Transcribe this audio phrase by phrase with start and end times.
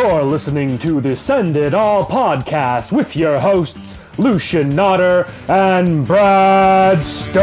[0.00, 7.02] You're listening to the Send It All podcast with your hosts, Lucian Nodder and Brad
[7.02, 7.42] Stone.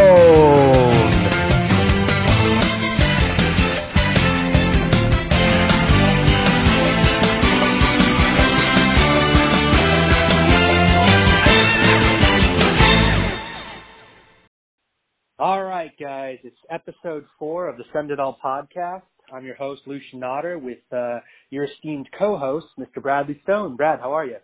[15.37, 19.01] All right, guys, it's episode four of the Send It All podcast.
[19.33, 21.19] I'm your host, Lucian Nodder, with uh,
[21.49, 23.01] your esteemed co-host, Mr.
[23.01, 23.75] Bradley Stone.
[23.75, 24.37] Brad, how are you?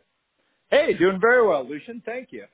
[0.69, 2.01] Hey, doing very well, Lucian.
[2.05, 2.45] Thank you.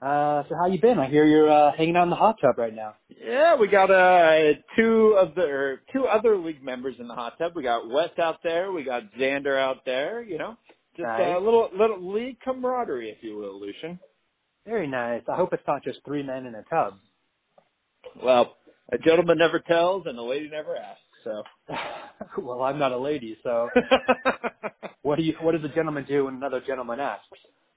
[0.00, 0.98] Uh, so how you been?
[0.98, 2.94] I hear you're uh, hanging out in the hot tub right now.
[3.08, 7.38] Yeah, we got uh two of the or two other league members in the hot
[7.38, 7.52] tub.
[7.54, 8.72] We got West out there.
[8.72, 10.20] We got Xander out there.
[10.20, 10.56] You know,
[10.96, 11.36] just Nice.
[11.36, 14.00] a little little league camaraderie, if you will, Lucian.
[14.66, 15.22] Very nice.
[15.32, 16.94] I hope it's not just three men in a tub.
[18.20, 18.56] Well,
[18.92, 21.00] a gentleman never tells, and a lady never asks.
[21.24, 21.42] So,
[22.42, 23.68] well, I'm not a lady, so
[25.02, 25.34] what do you?
[25.40, 27.26] What does a gentleman do when another gentleman asks?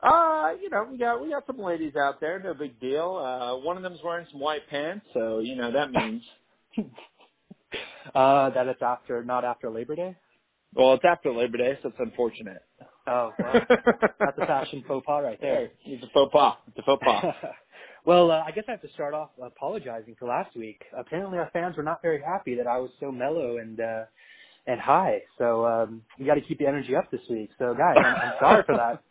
[0.04, 2.40] uh, you know, we got we got some ladies out there.
[2.40, 3.16] No big deal.
[3.18, 6.24] Uh, one of them's wearing some white pants, so you know that means.
[8.14, 10.16] Uh, that it's after, not after Labor Day.
[10.74, 12.62] well, it's after Labor Day, so it's unfortunate.
[13.08, 13.54] Oh, well,
[14.20, 15.72] that's a fashion faux pas right there.
[15.86, 16.58] It's a faux pas.
[16.68, 17.36] It's a faux pas.
[18.06, 20.82] Well, uh, I guess I have to start off apologizing for last week.
[20.98, 24.04] Apparently, our fans were not very happy that I was so mellow and uh,
[24.68, 25.22] and high.
[25.38, 27.50] So um, we got to keep the energy up this week.
[27.60, 29.02] So, guys, I'm, I'm sorry for that.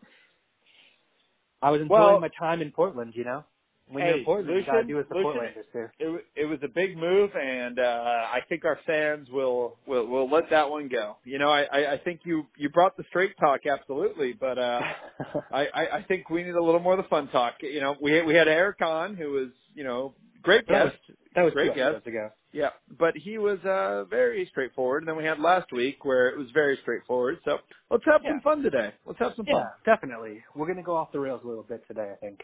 [1.62, 3.12] I was enjoying Well- my time in Portland.
[3.17, 3.45] You know,
[3.89, 5.89] when Hey, you're Portland, you gotta do the Lucian, Portlanders do.
[5.99, 10.31] it it was a big move, and uh, I think our fans will will will
[10.31, 11.17] let that one go.
[11.25, 14.81] You know, I I, I think you you brought the straight talk absolutely, but uh,
[15.53, 17.55] I, I I think we need a little more of the fun talk.
[17.61, 21.19] You know, we we had Eric on who was you know great That was- guest,
[21.35, 22.07] that was great guest.
[22.07, 22.31] ago.
[22.53, 25.03] yeah, but he was uh very straightforward.
[25.03, 27.39] And then we had last week where it was very straightforward.
[27.45, 27.58] So
[27.91, 28.31] let's have Yeah.
[28.33, 28.91] some fun today.
[29.05, 29.55] Let's have some fun.
[29.87, 30.42] Yeah, definitely.
[30.55, 32.41] We're gonna go off the rails a little bit today, I think.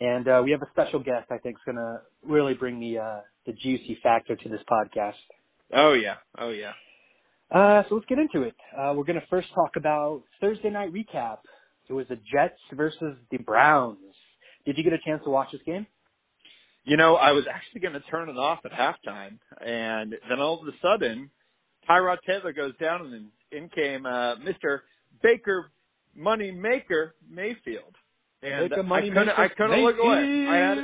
[0.00, 3.20] And uh, we have a special guest I think is gonna really bring the uh,
[3.46, 5.12] the juicy factor to this podcast.
[5.74, 6.72] Oh yeah, oh yeah.
[7.50, 8.56] Uh, so let's get into it.
[8.76, 11.38] Uh, we're gonna first talk about Thursday night recap.
[11.88, 13.98] It was the Jets versus the Browns.
[14.64, 15.86] Did you get a chance to watch this game?
[16.84, 20.60] You know, I was actually going to turn it off at halftime, and then all
[20.60, 21.30] of a sudden,
[21.88, 24.80] Tyrod Taylor goes down, and then in came uh, Mr.
[25.22, 25.70] Baker
[26.14, 27.94] Money Maker Mayfield.
[28.44, 30.46] And I couldn't, I couldn't look away.
[30.48, 30.78] I had,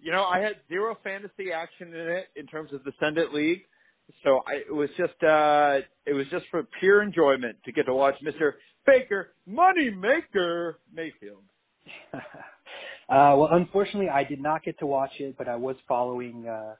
[0.00, 3.32] you know, I had zero fantasy action in it in terms of the Send It
[3.32, 3.62] League,
[4.24, 7.94] so I, it was just, uh, it was just for pure enjoyment to get to
[7.94, 8.52] watch Mr.
[8.86, 11.42] Baker Money Maker Mayfield.
[12.14, 12.20] uh,
[13.08, 16.74] well, unfortunately, I did not get to watch it, but I was following uh,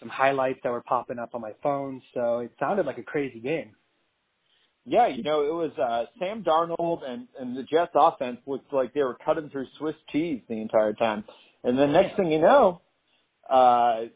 [0.00, 3.40] some highlights that were popping up on my phone, so it sounded like a crazy
[3.40, 3.72] game.
[4.86, 8.92] Yeah, you know, it was uh Sam Darnold and and the Jets offense looked like
[8.92, 11.24] they were cutting through Swiss cheese the entire time.
[11.62, 12.80] And the next thing you know,
[13.48, 14.06] uh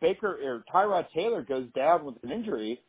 [0.00, 2.80] Baker or Tyrod Taylor goes down with an injury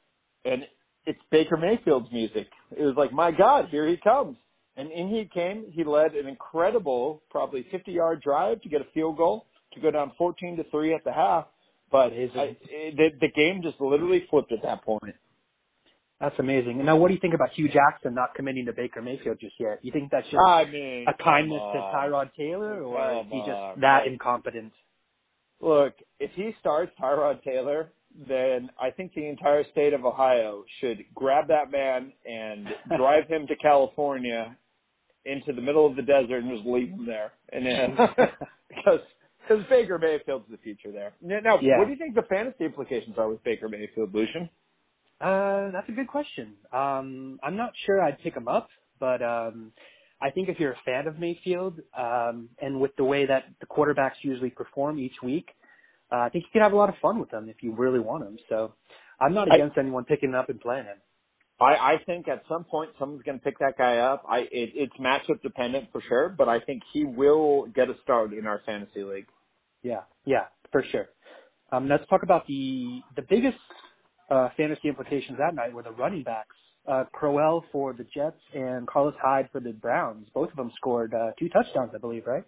[0.44, 0.64] and
[1.06, 2.48] it's Baker Mayfield's music.
[2.76, 4.38] It was like, my God, here he comes.
[4.78, 5.66] And in he came.
[5.72, 9.92] He led an incredible, probably 50 yard drive to get a field goal to go
[9.92, 11.46] down 14 to 3 at the half.
[11.92, 12.32] But Amazing.
[12.36, 15.16] I, it, the, the game just literally flipped at that point.
[16.20, 16.78] That's amazing.
[16.78, 19.56] And now, what do you think about Hue Jackson not committing to Baker Mayfield just
[19.60, 19.80] yet?
[19.82, 21.80] You think that's just I mean, a kindness to.
[21.94, 24.08] Tyrod Taylor, or is he just on, that right.
[24.12, 24.72] incompetent?
[25.60, 27.92] Look, if he starts Tyrod Taylor,
[28.28, 33.46] then I think the entire state of Ohio should grab that man and drive him
[33.48, 34.56] to California
[35.26, 37.34] into the middle of the desert and just leave him there.
[37.52, 37.98] And then
[38.70, 39.00] because
[39.48, 41.14] because Baker Mayfield's the future there.
[41.22, 41.78] Now, now, Yeah.
[41.78, 44.50] what do you think the fantasy implications are with Baker Mayfield, Lucian?
[45.22, 46.54] Uh, that's a good question.
[46.74, 48.70] Um, I'm not sure I'd pick him up,
[49.00, 49.72] but um,
[50.22, 53.66] I think if you're a fan of Mayfield, um, and with the way that the
[53.66, 55.48] quarterbacks usually perform each week,
[56.12, 58.00] uh, I think you could have a lot of fun with them if you really
[58.00, 58.38] want him.
[58.50, 58.74] So
[59.20, 60.98] I'm not I- against anyone picking him up and playing him.
[61.60, 64.26] I, I think at some point someone's going to pick that guy up.
[64.30, 68.34] I it, it's matchup dependent for sure, but I think he will get a start
[68.34, 69.28] in our fantasy league.
[69.82, 71.06] Yeah, yeah, for sure.
[71.72, 73.58] Um, let's talk about the the biggest
[74.30, 76.56] uh, fantasy implications that night were the running backs.
[76.88, 80.28] Uh, Crowell for the Jets and Carlos Hyde for the Browns.
[80.34, 82.44] Both of them scored uh, two touchdowns, I believe, right?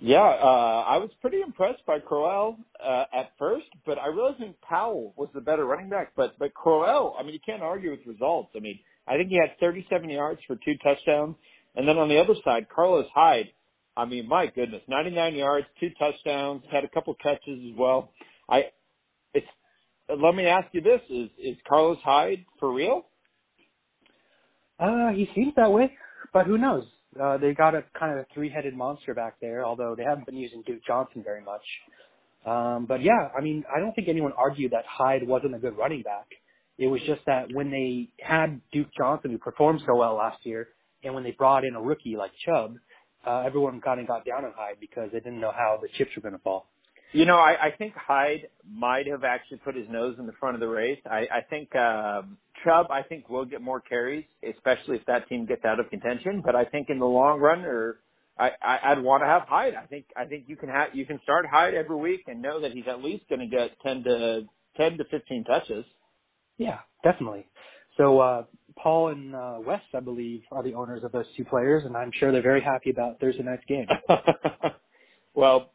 [0.00, 4.06] Yeah, uh, I was pretty impressed by Crowell uh, at first, but I
[4.38, 6.12] think Powell was the better running back.
[6.16, 8.50] But but Crowell, I mean, you can't argue with results.
[8.56, 8.78] I mean,
[9.08, 11.34] I think he had 37 yards for two touchdowns,
[11.74, 13.46] and then on the other side, Carlos Hyde.
[13.96, 18.12] I mean, my goodness, 99 yards, two touchdowns, had a couple catches as well.
[18.48, 18.70] I,
[19.34, 19.46] it's.
[20.08, 23.06] Let me ask you this: Is is Carlos Hyde for real?
[24.78, 25.92] Uh, he seems that way,
[26.32, 26.84] but who knows?
[27.20, 30.62] Uh, they got a kind of three-headed monster back there, although they haven't been using
[30.66, 31.62] Duke Johnson very much.
[32.46, 35.76] Um, but yeah, I mean, I don't think anyone argued that Hyde wasn't a good
[35.76, 36.26] running back.
[36.78, 40.68] It was just that when they had Duke Johnson, who performed so well last year,
[41.02, 42.76] and when they brought in a rookie like Chubb,
[43.26, 46.10] uh, everyone kind of got down on Hyde because they didn't know how the chips
[46.14, 46.68] were going to fall.
[47.12, 50.54] You know, I, I think Hyde might have actually put his nose in the front
[50.54, 50.98] of the race.
[51.06, 55.46] I, I think um, Chubb, I think will get more carries, especially if that team
[55.46, 56.42] gets out of contention.
[56.44, 58.00] But I think in the long run, or
[58.38, 59.74] I, I I'd want to have Hyde.
[59.74, 62.60] I think I think you can have you can start Hyde every week and know
[62.60, 64.42] that he's at least going to get ten to
[64.76, 65.84] ten to fifteen touches.
[66.58, 67.46] Yeah, definitely.
[67.96, 68.44] So uh,
[68.76, 72.10] Paul and uh, Wes, I believe, are the owners of those two players, and I'm
[72.18, 73.86] sure they're very happy about Thursday night's game.
[75.34, 75.70] well,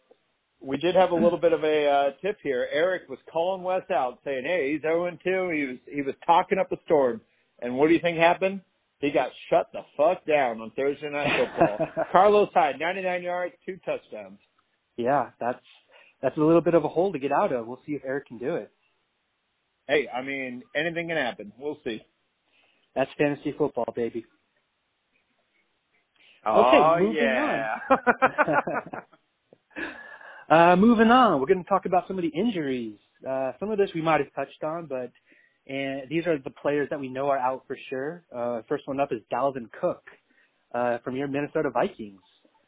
[0.63, 2.67] we did have a little bit of a uh, tip here.
[2.71, 5.17] Eric was calling Wes out, saying, "Hey, he's 0 2.
[5.49, 7.21] He was he was talking up a storm."
[7.59, 8.61] And what do you think happened?
[8.99, 12.05] He got shut the fuck down on Thursday night football.
[12.11, 14.39] Carlos Hyde, 99 yards, two touchdowns.
[14.95, 15.59] Yeah, that's
[16.21, 17.67] that's a little bit of a hole to get out of.
[17.67, 18.71] We'll see if Eric can do it.
[19.87, 21.51] Hey, I mean, anything can happen.
[21.59, 21.99] We'll see.
[22.95, 24.25] That's fantasy football, baby.
[26.45, 27.75] Oh, okay, moving yeah.
[30.49, 32.97] uh, moving on, we're going to talk about some of the injuries.
[33.27, 35.11] Uh, some of this we might have touched on, but
[35.65, 38.23] and these are the players that we know are out for sure.
[38.35, 40.03] Uh, first one up is Dalvin Cook
[40.73, 42.19] uh, from your Minnesota Vikings.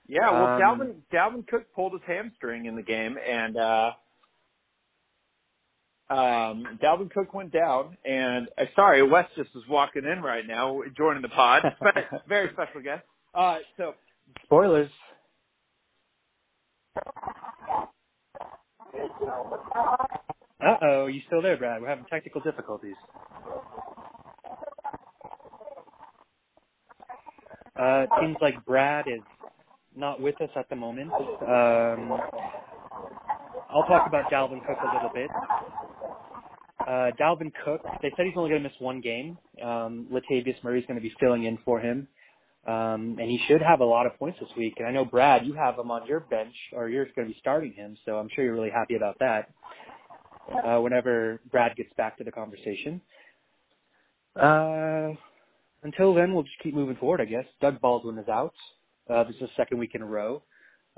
[0.07, 3.91] Yeah, well, Um, Dalvin Dalvin Cook pulled his hamstring in the game, and uh
[6.09, 7.97] um Dalvin Cook went down.
[8.05, 11.63] And uh, sorry, Wes just is walking in right now, joining the pod.
[12.29, 13.03] Very special guest.
[13.33, 13.93] Uh, so
[14.43, 14.89] Spoilers.
[20.61, 21.81] Uh oh, you still there, Brad?
[21.81, 22.95] We're having technical difficulties.
[27.79, 29.23] Uh, it seems like Brad is
[29.95, 31.11] not with us at the moment.
[31.13, 32.11] Um,
[33.69, 35.29] I'll talk about Dalvin Cook a little bit.
[36.87, 39.37] Uh, Dalvin Cook, they said he's only going to miss one game.
[39.63, 42.07] Um, Latavius Murray's going to be filling in for him.
[42.65, 44.75] Um, and he should have a lot of points this week.
[44.77, 47.37] And I know Brad, you have him on your bench, or you're going to be
[47.39, 49.49] starting him, so I'm sure you're really happy about that.
[50.63, 53.01] Uh, whenever Brad gets back to the conversation.
[54.35, 55.09] Uh,
[55.83, 57.45] until then, we'll just keep moving forward, I guess.
[57.61, 58.53] Doug Baldwin is out.
[59.09, 60.43] Uh, this is the second week in a row.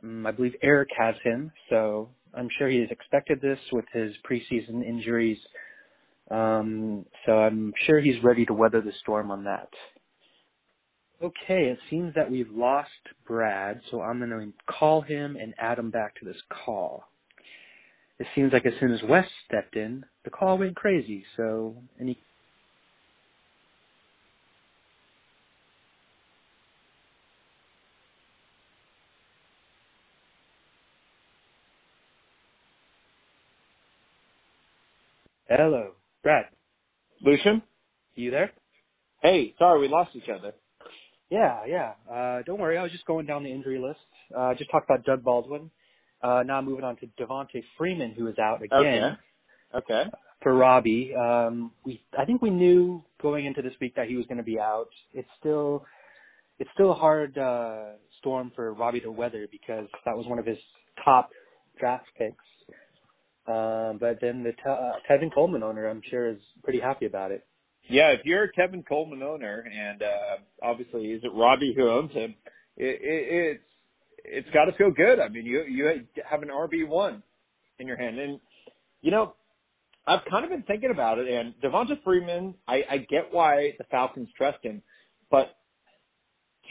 [0.03, 4.13] Um, I believe Eric has him, so I'm sure he has expected this with his
[4.29, 5.37] preseason injuries.
[6.29, 9.69] Um, so I'm sure he's ready to weather the storm on that.
[11.23, 12.89] Okay, it seems that we've lost
[13.27, 17.05] Brad, so I'm going to call him and add him back to this call.
[18.19, 22.19] It seems like as soon as Wes stepped in, the call went crazy, so any
[35.49, 35.91] Hello,
[36.23, 36.45] Brad.
[37.23, 37.61] Lucian,
[38.15, 38.51] You there?
[39.23, 40.53] hey, sorry we lost each other.
[41.29, 41.91] Yeah, yeah.
[42.11, 43.99] Uh, don't worry, I was just going down the injury list.
[44.35, 45.69] Uh, just talked about Doug Baldwin.
[46.21, 49.17] Uh, now moving on to Devonta Freeman, who is out again
[49.75, 49.93] Okay.
[49.93, 50.09] Okay.
[50.41, 51.13] for Robbie.
[51.15, 54.43] Um, we, I think we knew going into this week that he was going to
[54.43, 54.87] be out.
[55.13, 55.85] It's still,
[56.59, 60.45] it's still a hard uh, storm for Robbie to weather because that was one of
[60.45, 60.57] his
[61.03, 61.29] top
[61.79, 62.35] draft picks.
[63.47, 67.31] Um, but then the te- uh, Tevin Coleman owner, I'm sure, is pretty happy about
[67.31, 67.45] it.
[67.89, 72.11] Yeah, if you're a Tevin Coleman owner, and uh obviously is it Robbie who owns
[72.11, 72.35] him,
[72.75, 73.63] it, it, it's
[74.29, 75.19] it's got to feel good.
[75.19, 77.23] I mean, you you have an RB one
[77.79, 78.39] in your hand, and
[79.01, 79.33] you know,
[80.07, 81.27] I've kind of been thinking about it.
[81.27, 84.81] And Devonta Freeman, I, I get why the Falcons trust him,
[85.31, 85.55] but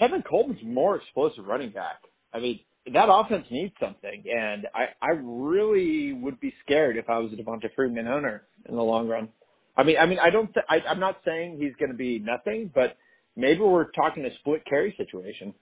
[0.01, 2.03] Tevin Coleman's more explosive running back.
[2.33, 2.61] I mean,
[2.93, 7.37] that offense needs something, and I I really would be scared if I was a
[7.37, 9.29] Devonta Freeman owner in the long run.
[9.77, 10.53] I mean, I mean, I don't.
[10.53, 12.97] Th- I, I'm not saying he's going to be nothing, but
[13.37, 15.55] maybe we're talking a split carry situation.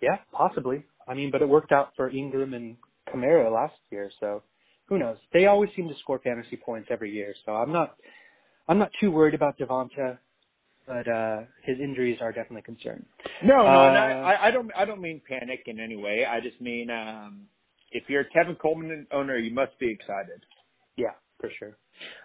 [0.00, 0.84] Yeah, possibly.
[1.06, 2.76] I mean, but it worked out for Ingram and
[3.12, 4.42] Kamara last year, so
[4.86, 5.18] who knows?
[5.32, 7.96] They always seem to score fantasy points every year, so I'm not
[8.68, 10.18] I'm not too worried about Devonta,
[10.86, 13.06] but uh his injuries are definitely a concern.
[13.44, 14.70] No, no, Uh, no I, I don't.
[14.76, 16.24] I don't mean panic in any way.
[16.28, 17.46] I just mean um,
[17.92, 20.44] if you're a Tevin Coleman owner, you must be excited.
[20.96, 21.76] Yeah, for sure.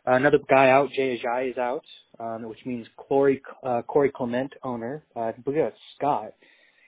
[0.06, 1.84] Another guy out, Jay Ajayi is out,
[2.20, 5.04] um, which means Corey uh, Corey Clement owner.
[5.16, 6.34] Uh, I believe Scott.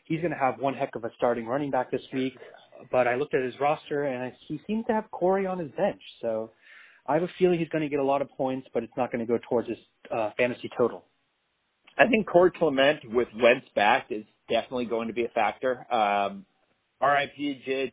[0.06, 2.34] He's going to have one heck of a starting running back this week.
[2.92, 5.72] But I looked at his roster and I, he seems to have Corey on his
[5.72, 6.02] bench.
[6.22, 6.52] So
[7.08, 9.12] I have a feeling he's going to get a lot of points, but it's not
[9.12, 9.78] going to go towards his
[10.12, 11.04] uh, fantasy total.
[11.98, 15.92] I think Corey Clement with Wentz back is definitely going to be a factor.
[15.92, 16.46] Um,
[17.02, 17.32] RIP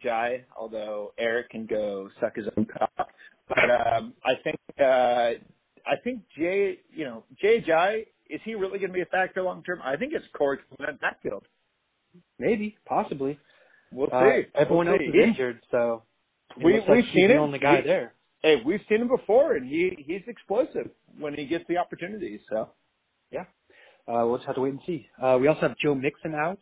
[0.05, 3.09] Ajayi, although Eric can go suck his own cock.
[3.49, 4.85] But um, I think uh,
[5.87, 9.63] I think J you know Ajayi is he really going to be a factor long
[9.63, 9.81] term?
[9.85, 11.45] I think it's Corey Clement backfield.
[12.39, 13.39] Maybe, possibly.
[13.93, 14.15] We'll see.
[14.15, 15.19] Uh, everyone we'll else see.
[15.19, 16.03] is injured, so
[16.63, 18.15] We looks like seen the only guy We- there.
[18.43, 22.41] Hey, we've seen him before, and he he's explosive when he gets the opportunities.
[22.51, 22.71] So
[23.31, 23.45] yeah,
[24.09, 25.09] Uh, we'll just have to wait and see.
[25.23, 26.59] Uh, we also have Joe Mixon out.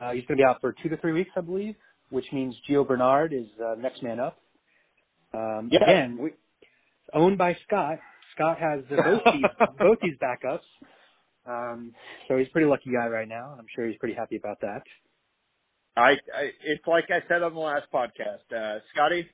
[0.00, 1.74] Uh, he's going to be out for two to three weeks, I believe,
[2.10, 4.38] which means Gio Bernard is uh, next man up.
[5.34, 6.30] Um, yeah, Again, we,
[7.14, 7.98] owned by Scott.
[8.34, 9.44] Scott has uh, both these
[9.78, 10.60] both these backups,
[11.46, 11.92] um,
[12.28, 13.52] so he's a pretty lucky guy right now.
[13.52, 14.82] And I'm sure he's pretty happy about that.
[15.96, 19.26] I, I it's like I said on the last podcast, uh, Scotty.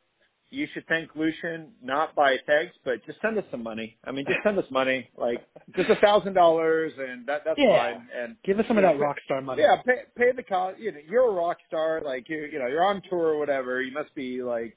[0.50, 3.99] You should thank Lucian not by text, but just send us some money.
[4.02, 5.45] I mean, just send us money, like
[5.76, 7.76] just a thousand dollars, and that that's Yeah.
[7.99, 8.09] fine.
[8.19, 9.61] And Give us some of that rock star money.
[9.62, 10.78] Yeah, pay pay the cost.
[10.78, 12.00] You know, you're a rock star.
[12.02, 13.83] Like you, you know, you're on tour or whatever.
[13.83, 14.75] You must be like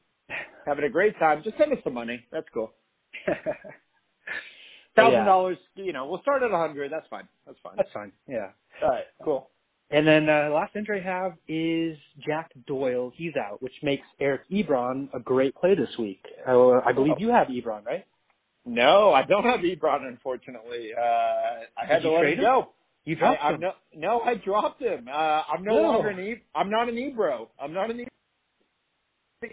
[0.66, 1.42] having a great time.
[1.44, 2.24] Just send us some money.
[2.32, 2.72] That's cool.
[4.96, 5.58] Thousand dollars.
[5.76, 6.92] You know, we'll start at a hundred.
[6.92, 7.28] That's fine.
[7.46, 7.74] That's fine.
[7.78, 8.12] That's fine.
[8.28, 8.50] Yeah.
[8.84, 9.06] All right.
[9.24, 9.50] Cool.
[9.90, 13.12] And then uh, last entry I have is Jack Doyle.
[13.16, 16.24] He's out, which makes Eric Ebron a great play this week.
[16.48, 18.06] Uh, I believe you have Ebron, right?
[18.66, 20.92] No, I don't have Ebron, unfortunately.
[20.98, 22.70] Uh, I had Did to let trade him go.
[23.04, 23.62] You I, dropped I'm him.
[23.62, 25.08] no, no, I dropped him.
[25.10, 25.82] Uh, I'm no No.
[25.82, 26.36] longer an e.
[26.56, 27.50] I'm not an Ebro.
[27.60, 28.08] I'm not an e-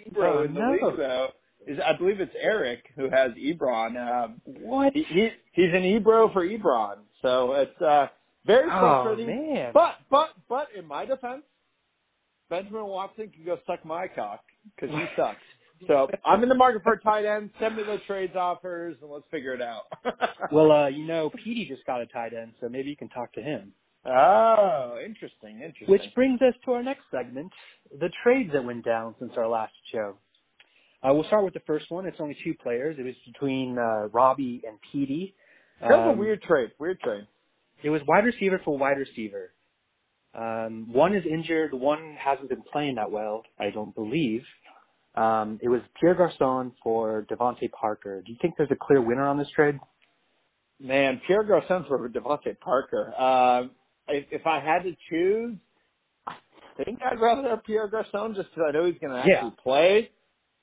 [0.06, 0.70] Ebro Oh, in the no.
[0.72, 1.28] league though.
[1.66, 3.96] Is I believe it's Eric who has Ebron.
[4.24, 4.92] Um, What?
[4.94, 8.06] he, he he's an Ebro for Ebron, so it's uh
[8.46, 9.26] very Oh frustrating.
[9.54, 9.70] man.
[9.74, 11.42] But but but in my defense,
[12.48, 14.40] Benjamin Watson can go suck my cock
[14.74, 15.42] because he sucks.
[15.86, 17.50] So I'm in the market for a tight end.
[17.60, 19.82] Send me those trades offers and let's figure it out.
[20.52, 23.32] well, uh, you know, Petey just got a tight end, so maybe you can talk
[23.34, 23.72] to him.
[24.08, 25.88] Oh, interesting, interesting.
[25.88, 27.52] Which brings us to our next segment,
[27.90, 30.16] the trades that went down since our last show.
[31.02, 32.06] Uh, we'll start with the first one.
[32.06, 32.96] It's only two players.
[32.98, 35.34] It was between uh, Robbie and Petey.
[35.80, 36.70] That's a Um, weird trade.
[36.78, 37.26] Weird trade.
[37.82, 39.52] It was wide receiver for wide receiver.
[40.34, 41.72] Um, one is injured.
[41.72, 44.42] One hasn't been playing that well, I don't believe.
[45.14, 48.22] Um, it was Pierre Garcon for DeVante Parker.
[48.24, 49.78] Do you think there's a clear winner on this trade?
[50.80, 53.14] Man, Pierre Garcon for DeVante Parker.
[53.20, 53.70] Um,
[54.08, 55.56] if, if I had to choose,
[56.26, 56.34] I
[56.84, 59.50] think I'd rather have Pierre Garcon just because I know he's going to actually Yeah.
[59.62, 60.10] play.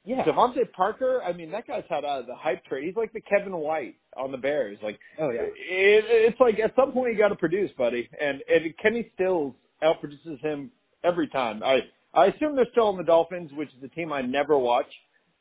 [0.07, 0.23] Yeah.
[0.23, 2.83] DeVante Parker, I mean, that guy's had uh, the hype trade.
[2.85, 4.77] He's like the Kevin White on the Bears.
[4.83, 5.41] Like, Oh yeah.
[5.41, 8.07] it, it's like at some point you got to produce, buddy.
[8.21, 10.69] And and Kenny Stills outproduces him
[11.03, 11.63] every time.
[11.63, 11.79] I
[12.13, 14.85] I assume they're still in the Dolphins, which is a team I never watch.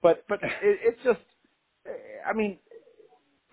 [0.03, 1.21] But but it, it's just,
[2.27, 2.59] I mean,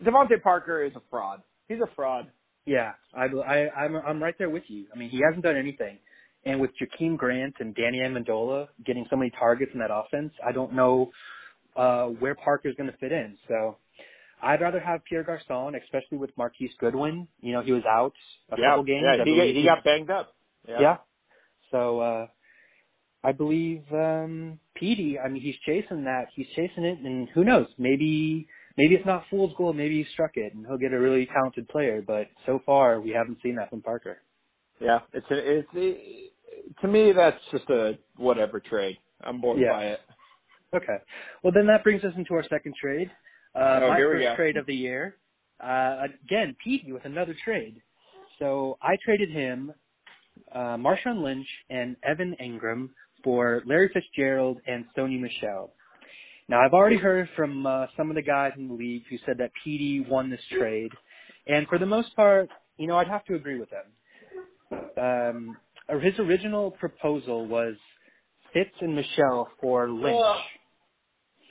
[0.03, 1.41] DeVante Parker is a fraud.
[1.67, 2.27] He's a fraud.
[2.65, 2.93] Yeah.
[3.13, 4.85] I, I I'm I'm right there with you.
[4.93, 5.97] I mean, he hasn't done anything.
[6.45, 10.51] And with Jakeem Grant and Danny Amendola getting so many targets in that offense, I
[10.51, 11.11] don't know
[11.75, 13.37] uh, where Parker's going to fit in.
[13.47, 13.77] So
[14.41, 17.27] I'd rather have Pierre Garcon, especially with Marquise Goodwin.
[17.41, 18.13] You know, he was out
[18.51, 19.03] a yeah, couple games.
[19.05, 19.23] yeah.
[19.23, 20.33] He got, he got banged up.
[20.67, 20.97] Yeah.
[21.71, 22.27] So uh
[23.23, 26.25] I believe um Petey, I mean he's chasing that.
[26.35, 28.47] He's chasing it and who knows, maybe
[28.81, 31.67] maybe it's not fool's gold, maybe he struck it and he'll get a really talented
[31.69, 34.17] player, but so far we haven't seen that from Parker.
[34.79, 36.33] Yeah, it's a, it's it,
[36.81, 38.97] to me that's just a whatever trade.
[39.23, 39.73] I'm bored Yeah.
[39.73, 39.99] by it.
[40.75, 40.97] Okay.
[41.43, 43.09] Well then that brings us into our second trade.
[43.55, 44.35] Uh Oh, my here we first go.
[44.41, 45.17] trade of the year.
[45.63, 47.75] Uh again, Petey with another trade.
[48.39, 49.71] So I traded him
[50.59, 52.89] uh Marshawn Lynch and Evan Engram
[53.23, 55.73] for Larry Fitzgerald and Sony Michel.
[56.51, 59.37] Now I've already heard from uh, some of the guys in the league who said
[59.37, 60.91] that PD won this trade,
[61.47, 64.97] and for the most part, you know, I'd have to agree with them.
[65.01, 65.57] Um,
[66.01, 67.75] his original proposal was
[68.51, 70.41] Fitz and Michel for Lynch.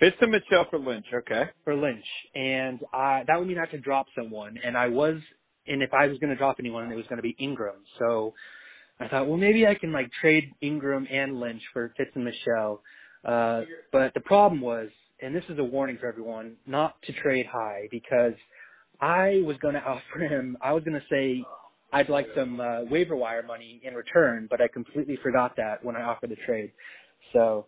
[0.00, 1.06] Fitz and Michel for Lynch.
[1.14, 1.44] Okay.
[1.64, 2.04] For Lynch,
[2.34, 5.16] and I, that would mean I had to drop someone, and I was,
[5.66, 7.80] and if I was going to drop anyone, it was going to be Engram.
[7.98, 8.34] So
[9.00, 12.82] I thought, well, maybe I can like trade Engram and Lynch for Fitz and Michel.
[13.24, 13.62] Uh,
[13.92, 14.88] but the problem was,
[15.20, 18.32] and this is a warning for everyone, not to trade high because
[19.00, 21.44] I was going to offer him, I was going to say
[21.92, 25.96] I'd like some uh, waiver wire money in return, but I completely forgot that when
[25.96, 26.72] I offered the trade.
[27.32, 27.66] So,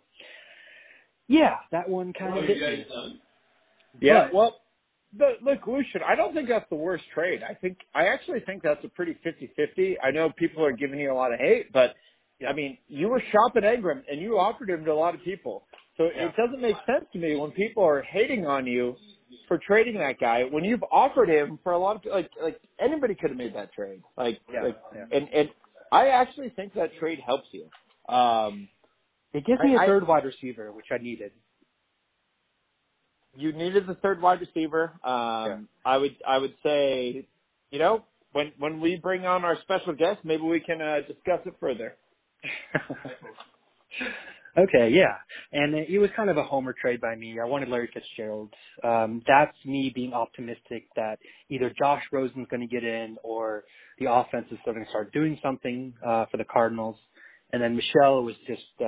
[1.29, 2.87] yeah, that one kind of hit me.
[4.01, 4.25] Yeah.
[4.27, 4.57] But- well,
[5.17, 7.43] the, look, Lucian, I don't think that's the worst trade.
[7.49, 9.97] I think I actually think that's a pretty 50-50.
[10.03, 11.91] I know people are giving you a lot of hate, but
[12.49, 15.67] I mean, you were shopping Engram and you offered him to a lot of people.
[15.97, 16.29] So Yeah.
[16.29, 18.97] it doesn't make sense to me when people are hating on you
[19.49, 23.15] for trading that guy when you've offered him for a lot of like like anybody
[23.15, 24.03] could have made that trade.
[24.17, 25.07] Like, Yeah, like yeah.
[25.13, 25.51] and and
[25.93, 27.71] I actually think that trade helps you.
[28.15, 28.69] Um,
[29.35, 31.33] It gives me a I- I- third wide receiver, which I needed.
[33.35, 34.99] you needed the third wide receiver.
[35.05, 35.69] Um.
[35.85, 37.27] I would I would say,
[37.71, 41.41] you know, when when we bring on our special guest, maybe we can uh, discuss
[41.47, 41.97] it further.
[44.57, 45.17] Okay, yeah.
[45.53, 47.39] And it was kind of a homer trade by me.
[47.43, 48.53] I wanted Larry Fitzgerald.
[48.85, 51.19] Um, that's me being optimistic that
[51.49, 53.65] either Josh Rosen's going to get in or
[53.99, 56.97] the offense is going to start doing something uh, for the Cardinals.
[57.53, 58.85] And then Michel was just uh,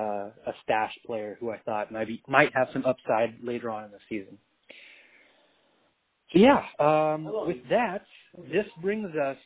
[0.46, 3.90] a stash player who I thought might be, might have some upside later on in
[3.90, 4.36] the season.
[6.32, 8.02] So yeah, um, with that,
[8.52, 9.36] this brings us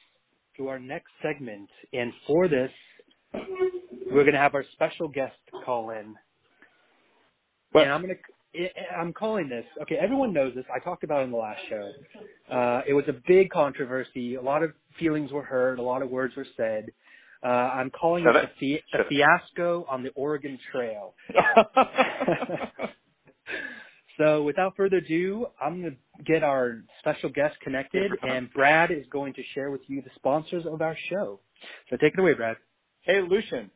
[0.57, 2.71] to our next segment, and for this,
[4.11, 5.35] we're going to have our special guest
[5.65, 6.15] call in.
[7.73, 8.21] But- and I'm going to,
[8.99, 9.65] I'm calling this.
[9.83, 10.65] Okay, everyone knows this.
[10.75, 11.91] I talked about it in the last show.
[12.55, 14.35] Uh, it was a big controversy.
[14.37, 15.79] A lot of feelings were hurt.
[15.79, 16.87] A lot of words were said.
[17.45, 18.51] Uh, I'm calling Shut it it.
[18.59, 21.15] the, fi- Shut the fiasco on the Oregon Trail.
[24.17, 29.05] So without further ado, I'm going to get our special guest connected, and Brad is
[29.13, 31.39] going to share with you the sponsors of our show.
[31.89, 32.57] So take it away, Brad.
[33.03, 33.71] hey, Lucian.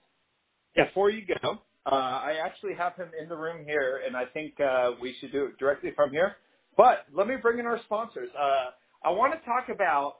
[0.75, 4.55] Before you go, uh, I actually have him in the room here, and I think
[4.61, 6.37] uh, we should do it directly from here.
[6.77, 8.31] But let me bring in our sponsors.
[8.39, 8.71] Uh,
[9.07, 10.17] I want to talk about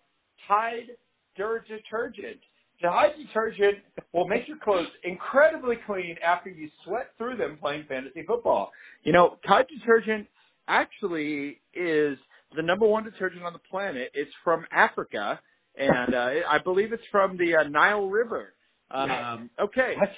[0.49, 0.91] Tide
[1.37, 2.39] Dirt Detergent.
[2.83, 3.79] Tide detergent
[4.13, 8.73] will make your clothes incredibly clean after you sweat through them playing fantasy football.
[9.05, 10.27] You know, Tide detergent
[10.69, 12.19] actually is
[12.57, 14.11] the number one detergent on the planet.
[14.15, 15.41] It's from Africa,
[15.77, 18.53] and uh, I believe it's from the uh, Nile River.
[18.91, 20.11] Um, okay, What?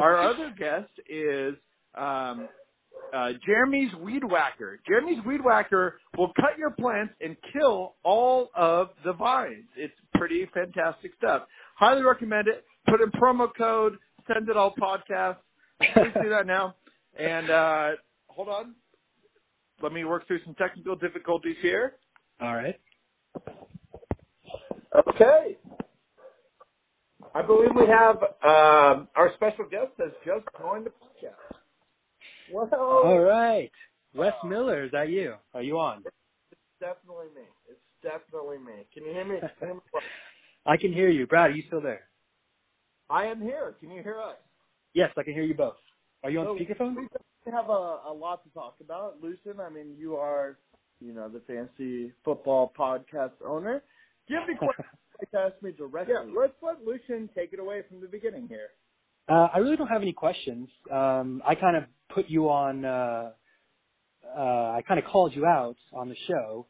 [0.00, 1.54] Our other guest is
[1.94, 2.48] um,
[3.14, 4.80] uh, Jeremy's Weed Whacker.
[4.86, 9.66] Jeremy's Weed Whacker will cut your plants and kill all of the vines.
[9.76, 11.42] It's pretty fantastic stuff.
[11.76, 12.64] Highly recommend it.
[12.88, 15.36] Put in promo code Send It All Podcast.
[15.80, 16.74] Please do that now.
[17.18, 17.90] And uh,
[18.28, 18.74] hold on.
[19.82, 21.94] Let me work through some technical difficulties here.
[22.40, 22.78] All right.
[25.08, 25.56] Okay.
[27.34, 31.58] I believe we have um, our special guest has just joined the podcast.
[32.52, 33.70] Well, All right.
[34.14, 35.34] Wes Miller, is that you?
[35.54, 36.02] Are you on?
[36.50, 37.46] It's definitely me.
[37.68, 38.84] It's definitely me.
[38.92, 39.38] Can you hear me?
[39.38, 39.80] Can you hear me?
[40.66, 41.26] I can hear you.
[41.26, 42.02] Brad, are you still there?
[43.08, 43.76] I am here.
[43.80, 44.36] Can you hear us?
[44.94, 45.76] Yes, I can hear you both.
[46.24, 46.96] Are you on So, speakerphone?
[46.96, 49.22] We have a, a lot to talk about.
[49.22, 50.58] Lucian, I mean, you are,
[51.00, 53.82] you know, the fancy football podcast owner.
[54.30, 54.86] Do you have any questions
[55.18, 56.14] like to ask me directly?
[56.14, 58.68] Yeah, let's let Lucian take it away from the beginning here.
[59.28, 60.68] Uh, I really don't have any questions.
[60.88, 61.82] Um, I kind of
[62.14, 62.84] put you on.
[62.84, 63.30] Uh,
[64.24, 66.66] uh, I kind of called you out on the show,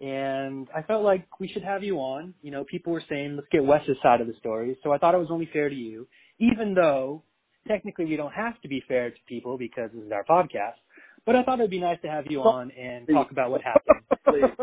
[0.00, 2.34] and I felt like we should have you on.
[2.42, 5.14] You know, people were saying let's get Wes's side of the story, so I thought
[5.14, 6.08] it was only fair to you,
[6.40, 7.22] even though
[7.68, 10.82] technically we don't have to be fair to people because this is our podcast.
[11.24, 14.00] But I thought it'd be nice to have you on and talk about what happened.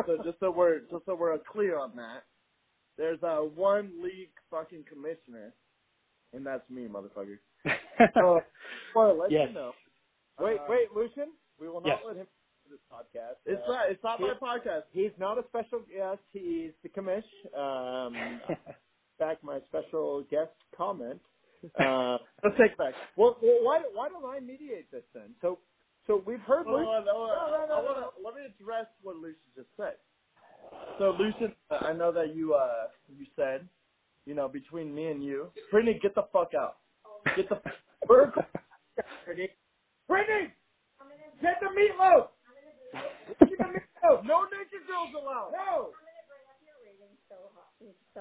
[0.05, 2.23] So just so we're just so we're clear on that,
[2.97, 5.53] there's a one league fucking commissioner,
[6.33, 7.37] and that's me, motherfucker.
[8.15, 8.41] So,
[8.95, 9.49] well, let Yes.
[9.49, 9.73] you know.
[10.39, 11.33] Wait, Uh, wait, Lucian.
[11.59, 12.01] We will not Yes.
[12.03, 12.27] let him
[12.65, 13.35] do this podcast.
[13.45, 13.91] It's Uh, not.
[13.91, 14.83] It's not my podcast.
[14.91, 16.21] He's not a special guest.
[16.33, 17.27] He's the commish.
[17.53, 18.15] Um,
[19.19, 21.21] back my special guest comment.
[21.77, 22.95] Uh, Let's take back.
[23.15, 25.35] well, well, why why don't I mediate this then?
[25.41, 25.59] So
[26.07, 26.65] so we've heard.
[26.65, 27.37] Hold Lucian- on, hold on.
[27.37, 29.97] No, no, no, I no, wanna, let me address what Lucian just said.
[30.99, 33.67] So, Lucian, I know that you uh you said,
[34.25, 36.77] you know, between me and you, Brittany, get the fuck out.
[37.35, 37.59] Get the
[38.07, 38.31] we're
[40.07, 40.53] Brittany,
[41.41, 42.27] get the meatloaf.
[43.39, 44.23] Get the meatloaf.
[44.25, 45.51] no naked girls allowed.
[45.53, 45.89] No.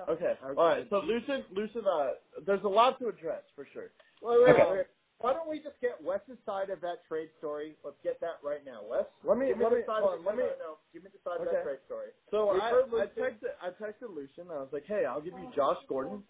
[0.08, 0.34] Okay.
[0.44, 0.86] All right.
[0.90, 2.10] So, Lucian, Lucian, uh,
[2.46, 3.90] there's a lot to address for sure.
[4.22, 4.62] Wait, wait, Okay.
[4.70, 4.86] wait, wait.
[5.20, 7.76] Why don't we just get Wes's side of that trade story?
[7.85, 9.04] Let's get that right now, Wes.
[9.22, 10.48] Let me Give me let the me side on, let me.
[10.56, 12.16] no, give me the side of that trade story.
[12.33, 14.48] So We've I, I texted I texted Lucian.
[14.48, 16.24] I was like, hey, I'll give you Josh Gordon,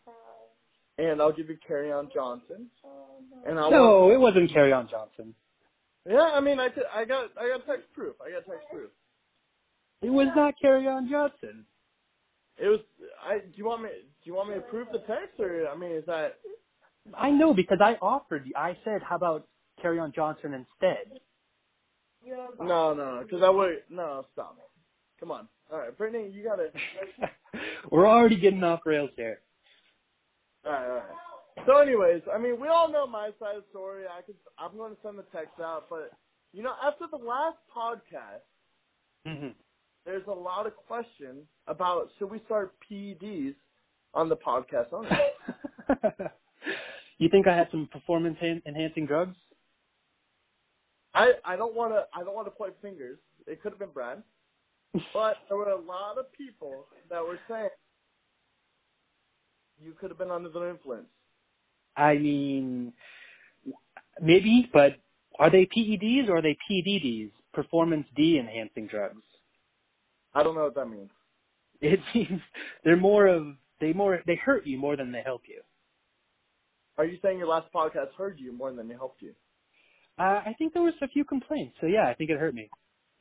[0.98, 2.66] and I'll give you Kerryon Johnson,
[3.46, 5.34] and I'll no, it wasn't Kerryon Johnson.
[6.08, 8.16] Yeah, I mean, I, t- I got I got text proof.
[8.18, 8.90] I got text proof.
[10.02, 11.64] It was not Kerryon Johnson.
[12.58, 12.80] It was.
[13.22, 15.76] I do you want me do you want me to prove the text or I
[15.76, 16.40] mean is that
[17.16, 18.46] I know because I offered.
[18.46, 18.52] you.
[18.56, 19.46] I said, "How about
[19.82, 21.20] Kerryon Johnson instead?"
[22.60, 24.58] no no because I would no stop
[25.18, 26.68] come on all right Brittany you gotta
[27.90, 29.40] We're already getting off rails here.
[30.66, 33.68] all right all right so anyways I mean we all know my side of the
[33.70, 36.10] story I could I'm going to send the text out but
[36.52, 38.44] you know after the last podcast
[39.26, 39.48] hmm
[40.04, 43.54] there's a lot of question about should we start PEDs
[44.12, 45.08] on the podcast only.
[47.18, 49.36] you think I had some performance en- enhancing drugs?
[51.14, 53.18] I I don't want to I don't want to point fingers.
[53.46, 54.22] It could have been Brad,
[55.12, 57.70] but there were a lot of people that were saying
[59.82, 61.08] you could have been under the influence.
[61.96, 62.92] I mean,
[64.20, 64.96] maybe, but
[65.38, 67.30] are they PEDs or are they PDDs?
[67.52, 69.22] Performance D enhancing drugs.
[70.34, 71.10] I don't know what that means.
[71.80, 72.40] It seems
[72.84, 73.46] they're more of
[73.80, 75.60] they more they hurt you more than they help you.
[77.00, 79.32] Are you saying your last podcast hurt you more than it helped you?
[80.18, 82.68] Uh, I think there was a few complaints, so yeah, I think it hurt me.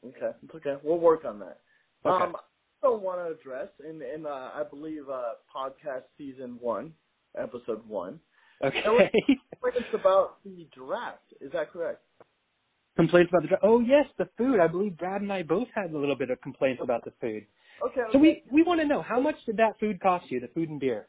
[0.05, 0.75] Okay, it's okay.
[0.83, 1.61] We'll work on that.
[2.05, 2.25] Okay.
[2.25, 6.91] Um, I also want to address in in uh, I believe uh, podcast season one,
[7.41, 8.19] episode one,
[8.61, 8.81] Okay.
[9.61, 11.23] complaints about the draft.
[11.39, 12.01] Is that correct?
[12.97, 13.63] complaints about the draft.
[13.65, 14.59] oh yes, the food.
[14.59, 17.45] I believe Brad and I both had a little bit of complaints about the food.
[17.87, 18.01] Okay.
[18.11, 18.19] So okay.
[18.19, 20.41] we we want to know how much did that food cost you?
[20.41, 21.07] The food and beer.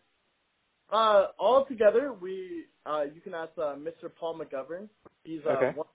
[0.92, 4.11] Uh, all together, we uh, you can ask uh, Mr.
[4.18, 4.88] Paul McGovern.
[5.24, 5.72] He's uh, Okay.
[5.76, 5.87] one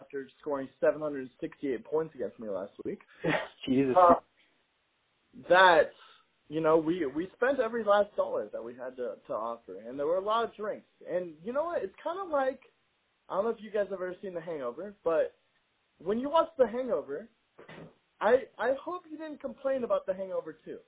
[0.00, 3.00] after scoring 768 points against me last week.
[3.66, 3.96] Jesus.
[3.96, 4.14] Uh,
[5.48, 5.90] that
[6.48, 9.98] you know we we spent every last dollar that we had to to offer, and
[9.98, 10.86] there were a lot of drinks.
[11.10, 11.82] And you know what?
[11.82, 12.60] It's kind of like
[13.28, 15.34] I don't know if you guys have ever seen The Hangover, but
[15.98, 17.28] when you watch The Hangover,
[18.20, 20.78] I I hope you didn't complain about The Hangover too,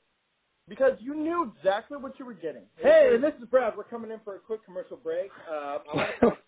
[0.68, 2.64] because you knew exactly what you were getting.
[2.76, 3.76] Hey, and this is Brad.
[3.76, 5.30] We're coming in for a quick commercial break.
[5.50, 6.38] Uh, I want to talk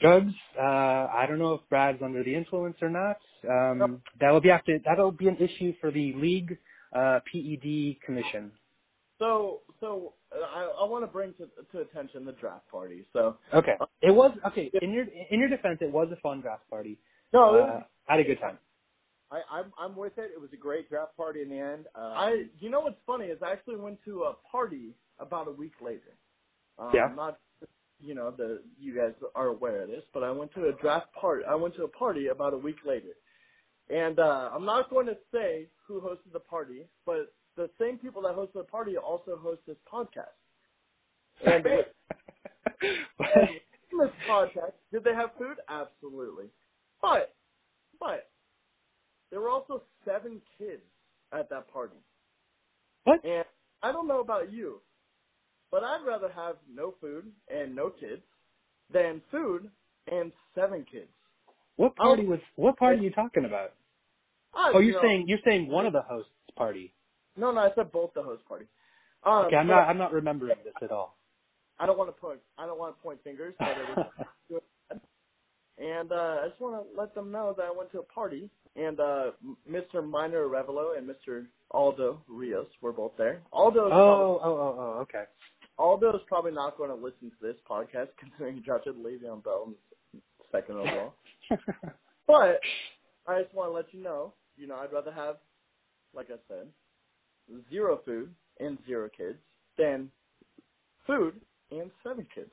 [0.01, 3.17] Drugs, uh, I don't know if Brad's under the influence or not.
[3.49, 6.57] Um, that will be after, that'll be an issue for the league
[6.95, 8.53] uh, PED commission.
[9.19, 13.07] So so I I want to bring to to attention the draft party.
[13.13, 13.77] So Okay.
[14.03, 14.71] It was okay.
[14.83, 16.99] In your in your defense, it was a fun draft party.
[17.33, 18.59] no, it Uh, was- I had a good time.
[19.31, 20.31] I, I'm I'm with it.
[20.35, 21.87] It was a great draft party in the end.
[21.95, 25.53] Uh, I you know what's funny is I actually went to a party about a
[25.53, 26.15] week later.
[26.79, 27.09] Um, Yeah.
[27.15, 27.39] Not
[28.01, 31.13] you know the you guys are aware of this, but I went to a draft
[31.13, 31.45] party.
[31.45, 33.15] I went to a party about a week later,
[33.91, 38.23] and uh, I'm not going to say who hosted the party, but the same people
[38.23, 40.39] that host the party also host this podcast.
[41.45, 41.67] And
[42.81, 45.57] in this podcast, did they have food?
[45.69, 46.47] Absolutely.
[47.03, 47.35] But,
[48.01, 48.31] but,
[49.31, 50.83] there were also seven kids
[51.33, 51.97] at that party.
[53.05, 53.25] What?
[53.25, 53.45] And
[53.83, 54.81] I don't know about you,
[55.71, 58.23] but I'd rather have no food and no kids
[58.93, 59.69] than food
[60.11, 61.09] and seven kids.
[61.77, 62.41] What um, party was?
[62.57, 63.73] What party are you talking about?
[64.55, 66.93] I, Oh, you you're know- saying you're saying one of the hosts' party.
[67.39, 68.67] No, no, I said both the host party.
[69.25, 69.89] Um, Okay, I'm not.
[69.89, 71.17] I'm not remembering this at all.
[71.81, 72.41] I don't want to point.
[72.59, 73.55] I don't want to point fingers,
[75.79, 78.51] And uh, I just want to let them know that I went to a party,
[78.75, 79.31] and uh,
[79.71, 80.05] Mr.
[80.05, 81.47] Minor Revelo and Mr.
[81.71, 83.43] Aldo Rios were both there.
[83.53, 85.25] Aldo, oh, oh, oh, oh, okay.
[85.79, 89.69] Aldo is probably not going to listen to this podcast, considering he drafted Le'Veon Bell
[89.69, 89.75] in
[90.15, 91.15] the second overall.
[92.27, 92.61] but
[93.29, 95.37] I just want to let you know, you know, I'd rather have,
[96.13, 96.67] like I said,
[97.71, 99.39] zero food and zero kids
[99.77, 100.11] than
[101.07, 102.51] food and seven kids.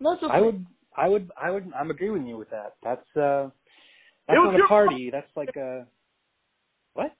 [0.00, 0.46] Not just I me.
[0.46, 0.66] would.
[0.96, 1.30] I would.
[1.40, 1.72] I would.
[1.78, 2.74] I'm agree with you with that.
[2.82, 3.50] That's uh.
[4.26, 5.10] That's not a party.
[5.12, 5.86] That's like a.
[6.94, 7.14] What?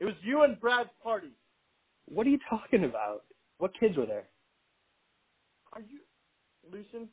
[0.00, 1.32] It was you and Brad's party.
[2.06, 3.24] What are you talking about?
[3.58, 4.28] What kids were there?
[5.72, 6.00] Are you,
[6.72, 7.08] Lucian?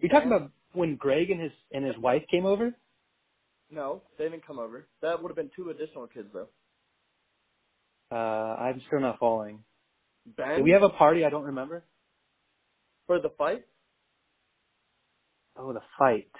[0.00, 2.74] You're talking about when Greg and his and his wife came over?
[3.70, 4.86] No, they didn't come over.
[5.02, 6.48] That would have been two additional kids, though.
[8.12, 8.14] Uh,
[8.60, 9.60] I'm still not following.
[10.36, 11.84] Ben, Did we have a party I don't remember?
[13.06, 13.64] for the fight?
[15.58, 16.30] Oh, the fight.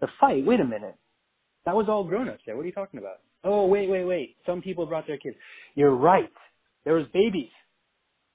[0.00, 0.44] The fight.
[0.46, 0.96] Wait a minute.
[1.66, 2.56] That was all grown-ups there.
[2.56, 3.18] What are you talking about?
[3.44, 4.36] Oh, wait, wait, wait.
[4.46, 5.36] Some people brought their kids.
[5.74, 6.30] You're right.
[6.84, 7.50] There was babies.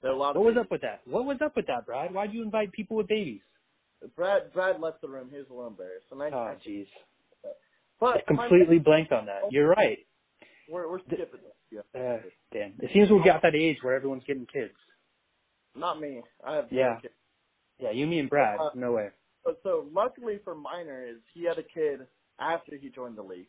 [0.02, 0.64] There were a lot of What was babies.
[0.66, 1.00] up with that?
[1.06, 2.14] What was up with that, Brad?
[2.14, 3.40] Why'd you invite people with babies?
[4.16, 5.28] Brad, Brad left the room.
[5.30, 6.06] He was a little embarrassed.
[6.12, 6.86] I, Oh, jeez.
[8.00, 9.42] But I completely blanked on that.
[9.50, 9.98] You're right.
[10.68, 11.56] we're, we're skipping it.
[11.70, 12.00] Yeah.
[12.00, 12.18] Uh,
[12.52, 12.72] damn.
[12.80, 14.74] It seems we've got that age where everyone's getting kids.
[15.76, 16.22] Not me.
[16.44, 16.98] I have Yeah.
[17.00, 17.14] kids.
[17.78, 18.58] Yeah, you, me, and Brad.
[18.58, 19.10] Uh, No way.
[19.44, 22.00] But so luckily for Miner is he had a kid
[22.40, 23.46] after he joined the league.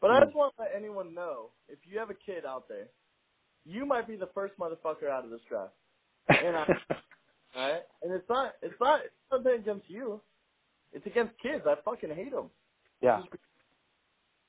[0.00, 0.24] But I Hmm.
[0.24, 2.88] just want to let anyone know if you have a kid out there,
[3.64, 5.72] you might be the first motherfucker out of this draft.
[6.28, 6.66] And I,
[7.56, 7.82] alright?
[8.02, 10.20] And it's not it's not it's nothing against you.
[10.92, 11.64] It's against kids.
[11.66, 12.50] I fucking hate them.
[13.00, 13.22] yeah.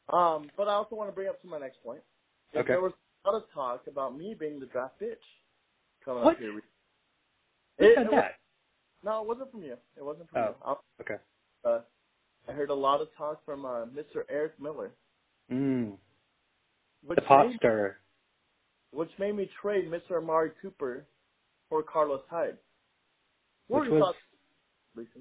[0.10, 2.00] Um, but I also want to bring up to my next point.
[2.54, 2.68] Is Okay.
[2.74, 2.94] There was
[3.26, 5.16] a lot of talk about me being the draft bitch
[6.04, 6.36] coming What?
[6.36, 6.52] up here.
[6.54, 6.60] Who
[7.80, 8.32] It, said it was,
[9.04, 9.78] no, it wasn't from you.
[9.98, 10.48] It wasn't from Oh.
[10.50, 10.56] you.
[10.64, 11.18] I'll- Okay.
[11.66, 11.82] Uh,
[12.48, 14.24] I heard a lot of talk from uh, Mr.
[14.30, 14.92] Eric Miller,
[15.52, 15.98] Mm.
[17.04, 18.00] which The pot made, stirrer.
[18.92, 20.18] which made me trade Mr.
[20.18, 21.06] Amari Cooper
[21.70, 22.58] for Carlos Hyde.
[23.68, 24.18] What Which was- thoughts,
[24.96, 25.20] Lisa?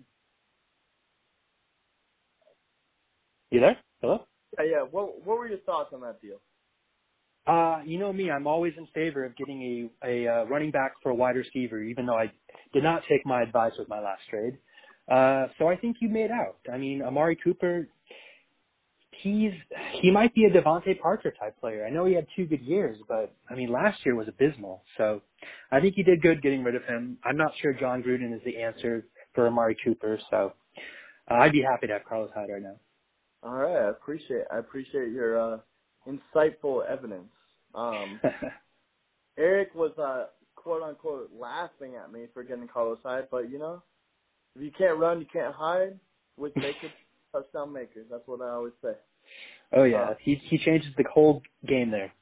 [3.51, 3.77] You there?
[4.01, 4.27] Hello?
[4.59, 4.83] Yeah, yeah.
[4.91, 6.41] What What were your thoughts on that deal?
[7.47, 10.95] Uh, you know me, I'm always in favor of getting a, a uh, running back
[11.03, 12.33] for a wide receiver, even though I
[12.73, 14.59] did not take my advice with my last trade.
[15.09, 16.57] Uh, so I think you made out.
[16.73, 17.89] I mean, Amari Cooper,
[19.23, 19.53] he's
[20.03, 21.87] he might be a DeVante Parker type player.
[21.87, 24.83] I know he had two good years, but I mean, last year was abysmal.
[24.97, 25.23] So
[25.71, 27.17] I think you did good getting rid of him.
[27.25, 30.53] I'm not sure Jon Gruden is the answer for Amari Cooper, so
[31.31, 32.77] uh, I'd be happy to have Carlos Hyde right now.
[33.47, 35.59] All right, I appreciate I appreciate your uh,
[36.09, 37.31] insightful evidence.
[37.77, 38.21] Um,
[39.39, 43.83] Eric was uh, quote unquote laughing at me for getting Carlos Hyde, but you know,
[44.57, 45.99] if you can't run, you can't hide.
[46.37, 46.93] With makers,
[47.33, 48.07] touchdown makers.
[48.11, 48.95] That's what I always say.
[49.75, 52.13] oh yeah, Uh, he he changes the whole game there.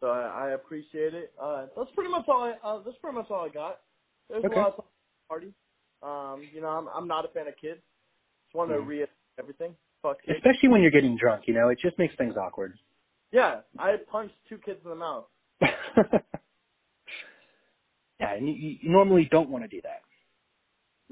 [0.00, 1.32] So I, I appreciate it.
[1.40, 2.42] Uh, that's pretty much all.
[2.44, 3.80] I, uh, that's pretty much all I got.
[4.30, 4.54] There's Okay.
[4.54, 4.84] a lot of
[5.28, 5.52] party.
[6.02, 7.80] Um, you know, I'm I'm not a fan of kids.
[8.46, 8.86] Just want to Mhm.
[8.88, 9.08] read
[9.38, 9.76] everything.
[10.02, 10.18] Fuck.
[10.28, 12.74] Especially when you're getting drunk, you know, it just makes things awkward.
[13.32, 15.24] Yeah, I punched two kids in the mouth.
[15.60, 15.70] yeah,
[18.34, 20.02] and you, you normally don't want to do that.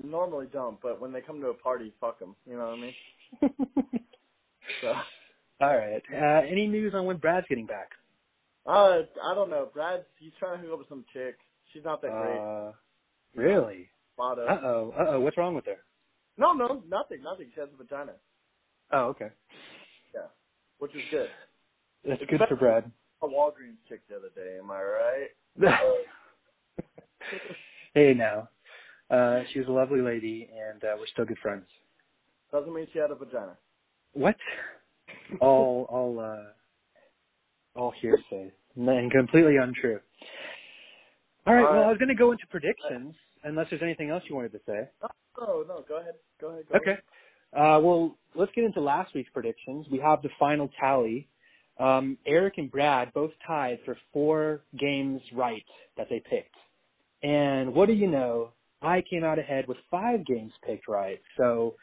[0.02, 2.36] Normally don't, but when they come to a party, fuck them.
[2.46, 2.94] You know what I mean?
[4.80, 4.92] So,
[5.60, 6.02] All right.
[6.12, 7.90] Uh, any news on when Brad's getting back?
[8.66, 9.68] uh, I don't know.
[9.72, 11.36] Brad, he's trying to hook up with some chick.
[11.72, 12.38] She's not that great.
[12.38, 12.72] Uh,
[13.34, 13.88] really?
[14.18, 14.94] Uh oh.
[14.98, 15.20] Uh oh.
[15.20, 15.76] What's wrong with her?
[16.36, 17.50] No, no, nothing, nothing.
[17.54, 18.12] She has a vagina.
[18.92, 19.28] Oh, okay.
[20.14, 20.20] Yeah,
[20.78, 21.28] which is good.
[22.06, 22.90] That's It's good for Brad.
[23.22, 24.58] A Walgreens chick the other day.
[24.58, 25.28] Am I right?
[27.94, 28.48] hey, now.
[29.10, 31.66] Uh, she was a lovely lady, and uh, we're still good friends.
[32.52, 33.56] Doesn't mean she had a vagina.
[34.12, 34.36] What?
[35.40, 40.00] all, all, uh, all hearsay, and completely untrue.
[41.46, 41.72] All right.
[41.72, 44.60] Well, I was going to go into predictions, unless there's anything else you wanted to
[44.66, 44.88] say.
[45.38, 45.84] No, no.
[45.88, 46.14] Go ahead.
[46.40, 46.64] Go ahead.
[46.68, 46.92] Go Okay.
[46.92, 47.02] Ahead.
[47.56, 49.86] Uh, well, let's get into last week's predictions.
[49.90, 51.28] We have the final tally.
[51.80, 55.64] Um, Eric and Brad both tied for four games right
[55.96, 56.54] that they picked.
[57.22, 58.50] And what do you know?
[58.82, 61.20] I came out ahead with five games picked right.
[61.38, 61.76] So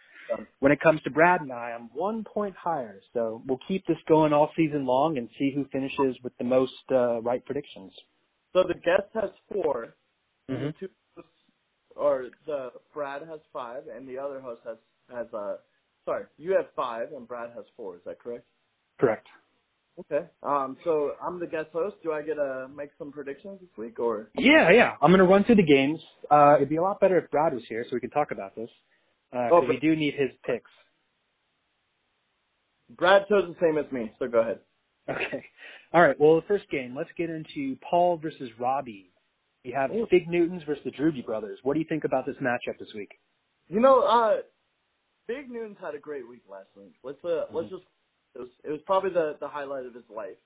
[0.59, 3.01] when it comes to Brad and I, I'm one point higher.
[3.13, 6.73] So we'll keep this going all season long and see who finishes with the most
[6.91, 7.91] uh, right predictions.
[8.53, 9.95] So the guest has 4
[10.49, 10.79] and Mhm.
[10.79, 10.89] two,
[11.95, 14.77] or the Brad has five, and the other host has
[15.12, 15.56] has uh,
[16.06, 17.96] sorry, you have five, and Brad has four.
[17.96, 18.46] Is that correct?
[19.00, 19.28] Correct.
[20.00, 20.26] Okay.
[20.42, 20.78] Um.
[20.84, 21.96] So I'm the guest host.
[22.04, 24.30] Do I get to make some predictions this week, or?
[24.38, 24.94] Yeah, yeah.
[25.02, 26.00] I'm going to run through the games.
[26.32, 28.56] Uh, it'd be a lot better if Brad was here so we could talk about
[28.56, 28.70] this.
[29.32, 30.70] Because Oh, we do need his picks.
[32.98, 34.60] Brad chose the same as me, so go ahead.
[35.10, 35.44] Okay.
[35.94, 36.20] All right.
[36.20, 39.12] Well, the first game, let's get into Paul versus Robbie.
[39.66, 40.08] We have Ooh.
[40.10, 41.60] Big Newtons versus the Druby brothers.
[41.63, 43.12] What do you think about this matchup this week?
[43.70, 44.42] You know, uh,
[45.27, 46.95] Big Noons had a great week last week.
[47.03, 47.69] Let's uh, let's Mm-hmm.
[47.69, 47.83] just
[48.36, 50.38] it was it was probably the the highlight of his life.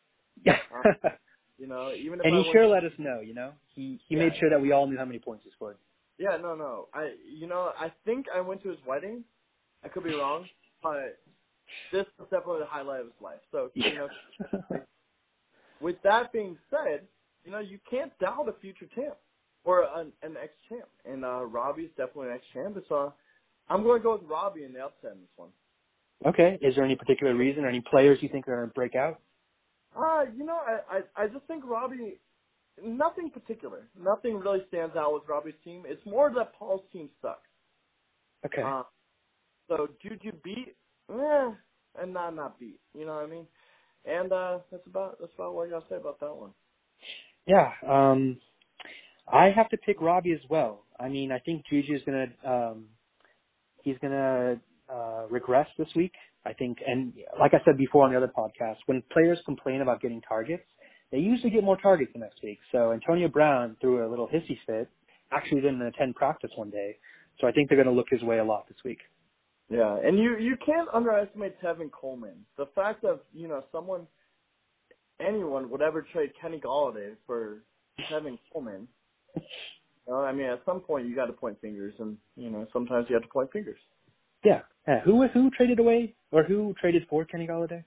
[0.45, 0.59] Yeah.
[1.57, 3.21] You know, even if and I he sure let us know.
[3.21, 4.23] You know, he he Yeah.
[4.23, 5.77] made sure that we all knew how many points he scored.
[6.19, 6.89] Yeah, no, no.
[6.93, 9.25] I, you know, I think I went to his wedding.
[9.83, 10.49] I could be wrong,
[10.83, 11.19] but
[11.91, 13.41] this was definitely the highlight of his life.
[13.51, 14.09] So, you know,
[15.81, 17.07] with that being said,
[17.45, 19.17] you know, you can't doubt a future champ
[19.65, 22.77] or an, an ex-champ, and uh, Robbie's definitely an ex-champ.
[22.89, 23.13] So,
[23.69, 25.49] I'm going to go with Robbie in the upset in this one.
[26.25, 26.58] Okay.
[26.62, 29.19] Is there any particular reason or any players you think are going to break out?
[29.95, 32.19] Uh, you know, I, I, I just think Robbie,
[32.84, 33.88] nothing particular.
[33.99, 35.84] Nothing really stands out with Robbie's team.
[35.88, 37.39] It's more that Paul's team sucks.
[38.45, 38.62] Okay.
[38.62, 38.84] Uh,
[39.67, 40.75] so Juju beat,
[41.12, 41.51] eh,
[42.01, 42.80] and not not beat.
[42.93, 43.47] You know what I mean?
[44.06, 46.51] And uh, that's about that's about what I gotta say about that one.
[47.45, 47.71] Yeah.
[47.88, 48.38] Um,
[49.32, 50.86] I have to pick Robbie as well.
[50.99, 52.86] I mean, I think Juju is gonna um,
[53.83, 54.59] he's gonna
[54.89, 56.13] uh, regress this week.
[56.45, 60.01] I think, and like I said before on the other podcast, when players complain about
[60.01, 60.63] getting targets,
[61.11, 62.59] they usually get more targets the next week.
[62.71, 64.89] So Antonio Brown threw a little hissy fit,
[65.31, 66.97] actually didn't attend practice one day.
[67.39, 68.99] So I think they're going to look his way a lot this week.
[69.69, 72.45] Yeah, and you you can't underestimate Tevin Coleman.
[72.57, 74.07] The fact that you know someone,
[75.19, 77.63] anyone would ever trade Kenny Golladay for
[78.09, 78.87] Tevin Coleman.
[80.08, 83.08] Well, I mean, at some point you got to point fingers, and you know sometimes
[83.10, 83.80] you have to point fingers.
[84.43, 84.62] Yeah.
[84.88, 85.02] yeah.
[85.02, 87.84] Who who traded away or who traded for Kenny Golladay?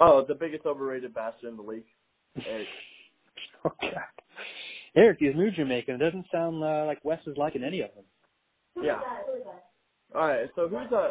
[0.00, 1.84] Oh, the biggest overrated bastard in the league.
[2.46, 2.66] Eric.
[3.64, 3.92] Oh God.
[4.96, 7.90] Eric, these moves you're making, it doesn't sound uh, like Wes is liking any of
[7.94, 8.04] them.
[8.84, 8.98] Yeah.
[10.12, 10.48] All right.
[10.56, 11.10] So who's uh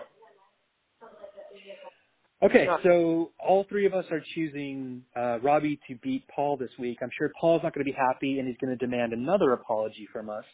[2.44, 6.98] Okay, so all three of us are choosing uh, Robbie to beat Paul this week.
[7.04, 10.08] I'm sure Paul's not going to be happy, and he's going to demand another apology
[10.12, 10.46] from us,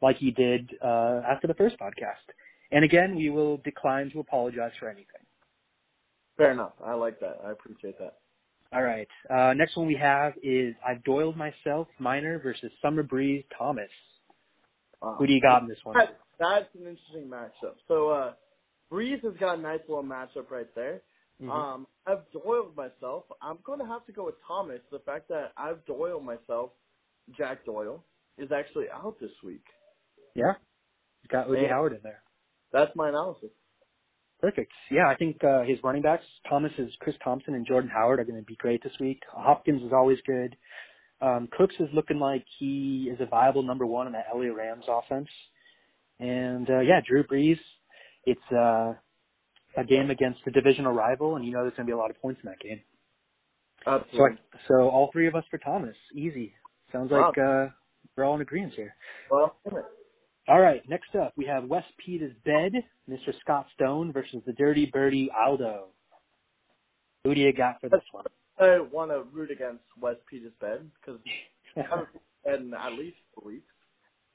[0.00, 2.32] like he did uh, after the first podcast.
[2.72, 5.06] And again, we will decline to apologize for anything.
[6.38, 6.72] Fair enough.
[6.82, 7.38] I like that.
[7.46, 8.14] I appreciate that.
[8.72, 9.06] All right.
[9.30, 13.90] Uh, next one we have is I've Doyled myself, Minor versus Summer Breeze Thomas.
[15.00, 15.16] Wow.
[15.18, 15.94] Who do you got in this one?
[15.94, 17.74] That, that's an interesting matchup.
[17.86, 18.32] So uh
[18.90, 21.02] Breeze has got a nice little matchup right there.
[21.40, 21.50] Mhm.
[21.50, 23.24] Um, I've Doyled myself.
[23.42, 24.80] I'm going to have to go with Thomas.
[24.90, 26.70] The fact that I've Doyled myself,
[27.36, 28.04] Jack Doyle,
[28.38, 29.64] is actually out this week.
[30.34, 30.54] yeah,
[31.22, 32.22] he's got Woody Howard in there.
[32.72, 33.50] That's my analysis.
[34.40, 34.72] Perfect.
[34.90, 38.24] Yeah, I think uh, his running backs, Thomas is Chris Thompson and Jordan Howard, are
[38.24, 39.22] going to be great this week.
[39.32, 40.56] Hopkins is always good.
[41.20, 44.84] Um, Cooks is looking like he is a viable number one in that LA Rams
[44.88, 45.28] offense.
[46.18, 47.58] And uh, yeah, Drew Brees,
[48.24, 48.94] it's uh,
[49.76, 52.10] a game against a divisional rival, and you know there's going to be a lot
[52.10, 52.80] of points in that game.
[54.12, 54.28] So, I,
[54.68, 56.54] so all three of us for Thomas, easy.
[56.92, 57.66] Sounds like uh,
[58.16, 58.94] we're all in agreement here.
[59.30, 59.56] well,
[60.48, 62.72] All right, next up we have Wes Peter's bed,
[63.10, 63.32] Mr.
[63.40, 65.86] Scott Stone versus the Dirty Birdie Aldo.
[67.24, 68.24] Who do you got for this one?
[68.58, 71.20] I want to root against West Peters' bed because
[71.76, 72.08] I haven't
[72.44, 73.66] been in at least four weeks.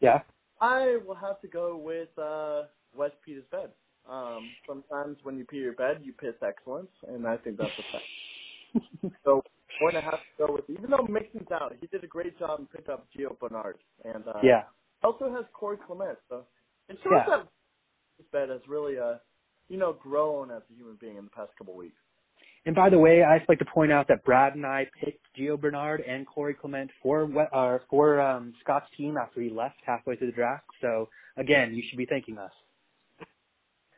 [0.01, 0.19] yeah.
[0.61, 3.69] I will have to go with uh, West Peters' bed.
[4.07, 7.91] Um, sometimes when you pee your bed, you piss excellence, and I think that's a
[7.91, 9.13] fact.
[9.23, 9.41] so
[9.81, 12.37] I'm going to have to go with, even though Mixon's out, he did a great
[12.39, 13.77] job and picked up Gio Bernard.
[14.03, 14.63] And uh, Yeah.
[15.03, 16.17] also has Corey Clement.
[16.29, 16.45] So
[16.87, 17.25] it shows Yeah.
[17.27, 17.47] that
[18.17, 19.15] his bed has really, uh,
[19.69, 21.97] you know, grown as a human being in the past couple weeks.
[22.65, 25.59] And by the way, I'd like to point out that Brad and I picked Gio
[25.59, 30.27] Bernard and Corey Clement for uh, for um, Scott's team after he left halfway through
[30.27, 30.65] the draft.
[30.81, 32.51] So again, you should be thanking us.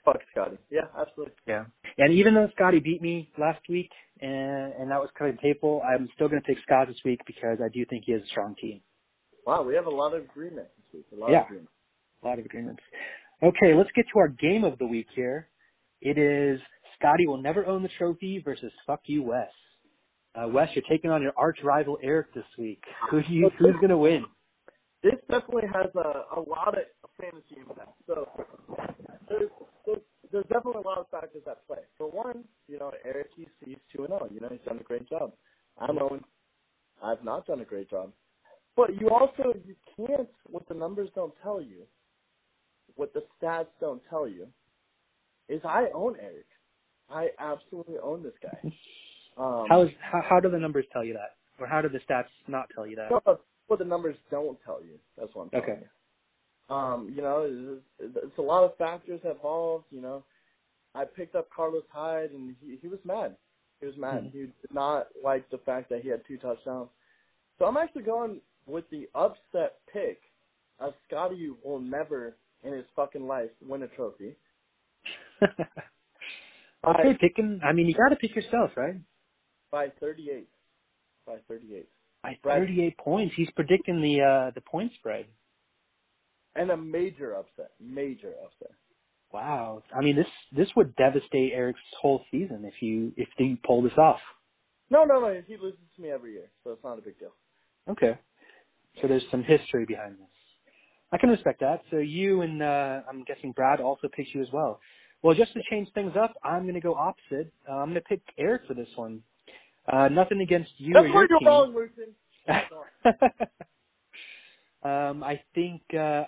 [0.05, 0.57] Fuck Scotty.
[0.71, 1.35] Yeah, absolutely.
[1.47, 1.65] Yeah.
[1.97, 5.81] And even though Scotty beat me last week, and and that was kind of painful,
[5.87, 8.27] I'm still going to take Scott this week because I do think he has a
[8.27, 8.81] strong team.
[9.45, 11.05] Wow, we have a lot of agreement this week.
[11.13, 11.41] A lot Yeah.
[11.41, 11.69] of agreement.
[12.23, 12.81] A lot of agreements.
[13.43, 15.47] Okay, let's get to our game of the week here.
[16.01, 16.59] It is
[16.97, 19.49] Scotty will never own the trophy versus fuck you, Wes.
[20.35, 22.81] Uh, Wes, you're taking on your arch rival Eric this week.
[23.09, 24.23] Who do you, who's going to win?
[25.03, 26.85] This definitely has a, a lot of
[27.19, 27.93] fantasy impact.
[28.07, 28.27] So
[29.29, 29.49] there's,
[29.85, 31.79] there's there's definitely a lot of factors at play.
[31.97, 34.29] For one, you know, Eric he's he's two and zero.
[34.31, 35.33] You know, he's done a great job.
[35.77, 36.23] I'm Owen.
[37.03, 38.11] I've not done a great job.
[38.75, 41.83] But you also you can't what the numbers don't tell you,
[42.95, 44.47] what the stats don't tell you,
[45.49, 46.45] is I own Eric.
[47.09, 48.71] I absolutely own this guy.
[49.37, 51.99] Um, How is how, how do the numbers tell you that, or how do the
[51.99, 53.09] stats not tell you that?
[53.09, 53.39] No,
[53.71, 54.99] what the numbers don't tell you.
[55.17, 55.81] That's what I'm telling Okay.
[56.69, 56.75] you.
[56.75, 57.43] Um, you know,
[57.99, 59.85] it's, it's a lot of factors involved.
[59.91, 60.25] You know,
[60.95, 63.37] I picked up Carlos Hyde, and he he was mad.
[63.81, 64.25] He was mad.
[64.25, 64.33] Mhm.
[64.33, 66.89] He did not like the fact that he had two touchdowns.
[67.59, 70.21] So I'm actually going with the upset pick
[70.79, 74.35] of Scotty will never in his fucking life win a trophy.
[75.43, 77.61] okay, picking.
[77.63, 78.95] I mean, you got to pick yourself, right?
[79.71, 80.47] by 38.
[81.27, 81.89] By 38.
[82.23, 82.59] By Right.
[82.59, 85.25] 38 points, he's predicting the uh, the point spread.
[86.55, 87.71] And a major upset.
[87.79, 88.75] Major upset.
[89.33, 89.83] Wow.
[89.95, 93.97] I mean, this this would devastate Eric's whole season if you if you pull this
[93.97, 94.19] off.
[94.89, 95.41] No, no, no.
[95.47, 97.33] He loses to me every year, so it's not a big deal.
[97.89, 98.19] Okay.
[99.01, 100.27] So there's some history behind this.
[101.13, 101.81] I can respect that.
[101.89, 104.79] So you and uh, I'm guessing Brad also picks you as well.
[105.23, 107.53] Well, just to change things up, I'm going to go opposite.
[107.69, 109.21] Uh, I'm going to pick Eric for this one.
[109.91, 111.47] Uh, nothing against you That's or where your you're team.
[111.47, 112.13] wrong, Lucian.
[114.83, 116.23] um, I think, uh,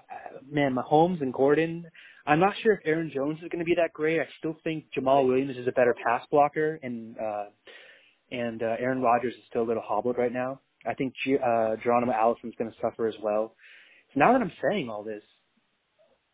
[0.50, 1.86] man, Mahomes and Gordon.
[2.26, 4.20] I'm not sure if Aaron Jones is going to be that great.
[4.20, 7.46] I still think Jamaal Williams is a better pass blocker, and uh,
[8.32, 10.60] and uh, Aaron Rodgers is still a little hobbled right now.
[10.86, 13.56] I think G- uh, Geronimo Allison's going to suffer as well.
[14.14, 15.24] So now that I'm saying all this,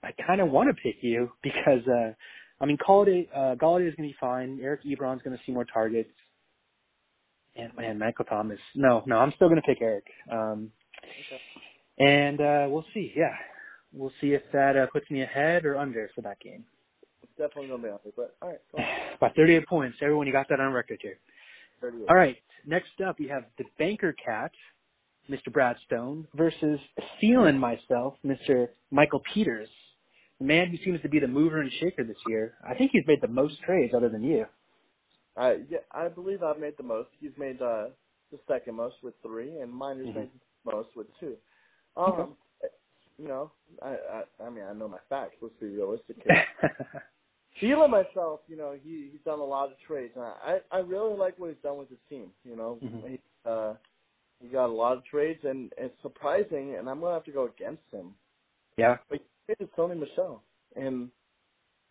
[0.03, 2.13] I kind of want to pick you because, uh,
[2.61, 4.59] I mean, Golladay, uh, Golladay is going to be fine.
[4.61, 6.09] Eric Ebron's going to see more targets.
[7.59, 8.59] And man, Michael Thomas.
[8.75, 10.05] No, no, I'm still gonna pick Eric.
[10.31, 10.71] Um,
[11.03, 11.41] Okay.
[11.97, 13.11] and uh, we'll see.
[13.15, 13.33] Yeah,
[13.93, 16.63] we'll see if that uh, puts me ahead or under for that game.
[17.23, 19.19] It's definitely gonna be there, but all right.
[19.19, 19.97] By 38 points.
[20.01, 21.17] Everyone, you got that on record here.
[21.81, 22.05] 38.
[22.09, 22.37] All right.
[22.65, 24.51] Next up, we have the Banker Cat,
[25.29, 25.51] Mr.
[25.51, 26.79] Brad Stone, versus
[27.21, 28.67] Feeling Myself, Mr.
[28.91, 29.69] Michael Peters,
[30.39, 32.53] the man who seems to be the mover and shaker this year.
[32.69, 34.45] I think he's made the most trades other than you.
[35.39, 37.09] I yeah, I believe I've made the most.
[37.21, 37.87] He's made uh,
[38.31, 40.15] the second most with three, and Miner's Mhm.
[40.15, 40.29] made
[40.65, 41.37] the most with two.
[41.97, 42.73] Um, Okay.
[43.17, 45.35] you know, I, I I mean I know my facts.
[45.41, 46.45] Let's be realistic here.
[47.59, 51.17] Feeling myself, you know, he he's done a lot of trades, and I I really
[51.17, 52.31] like what he's done with his team.
[52.43, 53.09] You know, Mhm.
[53.09, 53.73] he uh
[54.41, 57.45] he got a lot of trades, and it's surprising, and I'm gonna have to go
[57.45, 58.15] against him.
[58.77, 58.97] yeah.
[59.09, 59.25] But he
[59.55, 60.43] traded Sony Michel,
[60.75, 61.09] and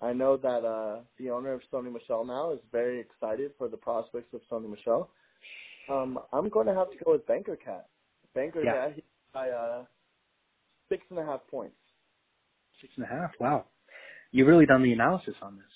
[0.01, 3.77] I know that uh the owner of Sony Michel now is very excited for the
[3.77, 5.11] prospects of Sony Michel.
[5.91, 7.89] Um, I'm going to have to go with Banker Cat.
[8.35, 8.73] Banker Yeah.
[8.89, 9.85] Cat, he by uh
[10.89, 11.77] six and a half points.
[12.81, 13.31] Six and a half.
[13.41, 13.67] Wow.
[14.31, 15.67] You've really done the analysis on this.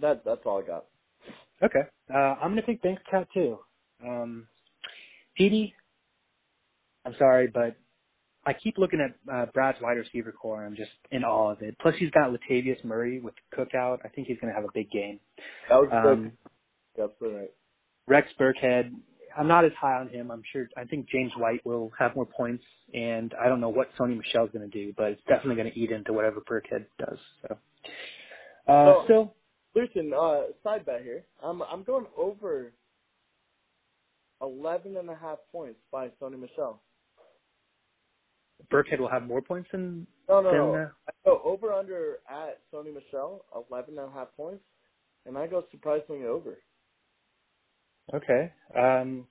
[0.00, 0.86] That that's all I got.
[1.62, 1.88] Okay.
[2.12, 3.58] Uh, I'm going to pick Banker Cat too.
[4.04, 4.46] Um,
[5.36, 5.74] Petey,
[7.04, 7.76] I'm sorry, but
[8.48, 10.58] I keep looking at uh, Brad's wide receiver core.
[10.64, 11.76] and I'm just in awe of it.
[11.80, 13.98] Plus, he's got Latavius Murray with Cookout.
[14.04, 15.20] I think he's going to have a big game.
[15.68, 16.32] That was Um,
[16.96, 17.04] good.
[17.04, 17.50] Absolutely right.
[18.06, 18.90] Rex Burkhead,
[19.36, 20.30] I'm not as high on him.
[20.30, 20.66] I'm sure.
[20.76, 24.50] I think James White will have more points, and I don't know what Sony Michel's
[24.50, 27.18] going to do, but it's definitely going to eat into whatever Burkhead does.
[27.42, 27.58] So,
[28.66, 29.34] uh, So- still,
[29.74, 31.22] Listen, uh, side bet here.
[31.42, 32.72] I'm I'm going over
[34.40, 36.80] eleven and a half points by Sony Michel.
[38.72, 40.60] Burkhead will have more points than No, no, than.
[40.60, 40.74] no.
[40.74, 44.64] Uh, I go over under at Sony Michel, eleven and a half points,
[45.26, 46.58] and I go surprisingly over.
[48.14, 48.52] Okay.
[48.76, 49.26] Um,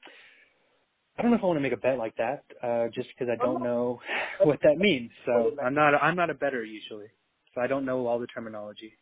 [1.17, 3.29] I don't know if I want to make a bet like that, uh, just because
[3.31, 3.99] I don't know
[4.43, 5.11] what that means.
[5.25, 7.07] So I'm not I'm not a better usually,
[7.55, 8.93] so I don't know all the terminology.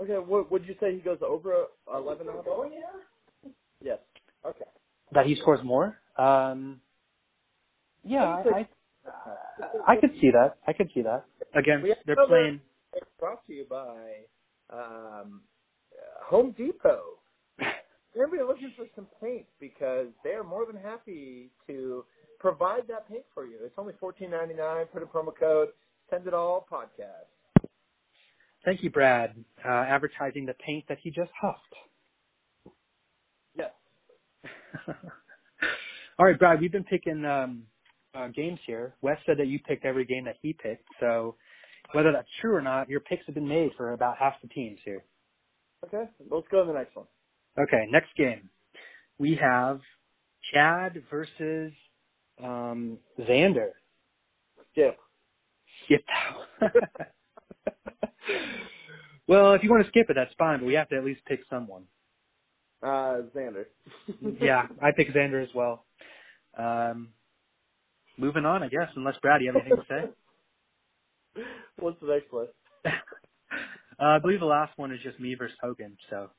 [0.00, 2.46] Okay, what would you say he goes over eleven and a half?
[2.46, 2.76] points?
[3.82, 3.98] Yes.
[4.46, 4.64] Okay.
[5.12, 5.98] That he scores more.
[6.18, 6.80] Um,
[8.04, 8.68] yeah, I, I
[9.86, 10.56] I could see that.
[10.66, 11.24] I could see that.
[11.54, 12.60] Again, they're another- playing.
[13.18, 14.26] Brought to you by
[14.70, 15.40] um,
[15.92, 17.02] uh, Home Depot.
[18.14, 22.04] Everybody looking for some paint because they are more than happy to
[22.38, 23.56] provide that paint for you.
[23.62, 24.86] It's only fourteen ninety nine.
[24.92, 25.68] Put a promo code.
[26.10, 27.30] Send it all podcast.
[28.64, 29.34] Thank you, Brad,
[29.64, 31.74] uh, advertising the paint that he just huffed.
[33.56, 33.70] Yes.
[36.18, 37.64] All right, Brad, we've been picking um,
[38.14, 38.94] uh, games here.
[39.00, 41.36] Wes said that you picked every game that he picked, so
[41.92, 44.78] whether that's true or not, your picks have been made for about half the teams
[44.84, 45.04] here.
[45.86, 46.04] Okay.
[46.30, 47.06] Let's go to the next one.
[47.58, 48.48] Okay, next game.
[49.18, 49.80] We have
[50.52, 51.72] Chad versus
[52.42, 53.70] um, Xander.
[54.72, 54.96] Skip.
[55.84, 56.72] Skip out.
[59.28, 61.20] well, if you want to skip it, that's fine, but we have to at least
[61.26, 61.82] pick someone.
[62.82, 63.66] Uh, Xander.
[64.40, 65.84] yeah, I pick Xander as well.
[66.58, 67.08] Um,
[68.18, 70.10] moving on, I guess, unless Brad, you have anything to say?
[71.80, 72.48] What's the next one?
[74.00, 76.30] uh, I believe the last one is just me versus Hogan, so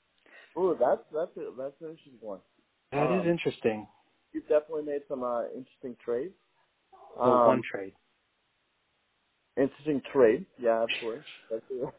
[0.58, 2.42] Ooh, that's that's a, that's an interesting one.
[2.92, 3.88] that is Um, interesting.
[4.34, 6.36] You've definitely made some uh, interesting trades.
[7.24, 7.94] Well, Um, one trade.
[9.58, 10.46] interesting trade.
[10.60, 11.24] Yeah, absolutely.
[11.52, 11.90] That's it.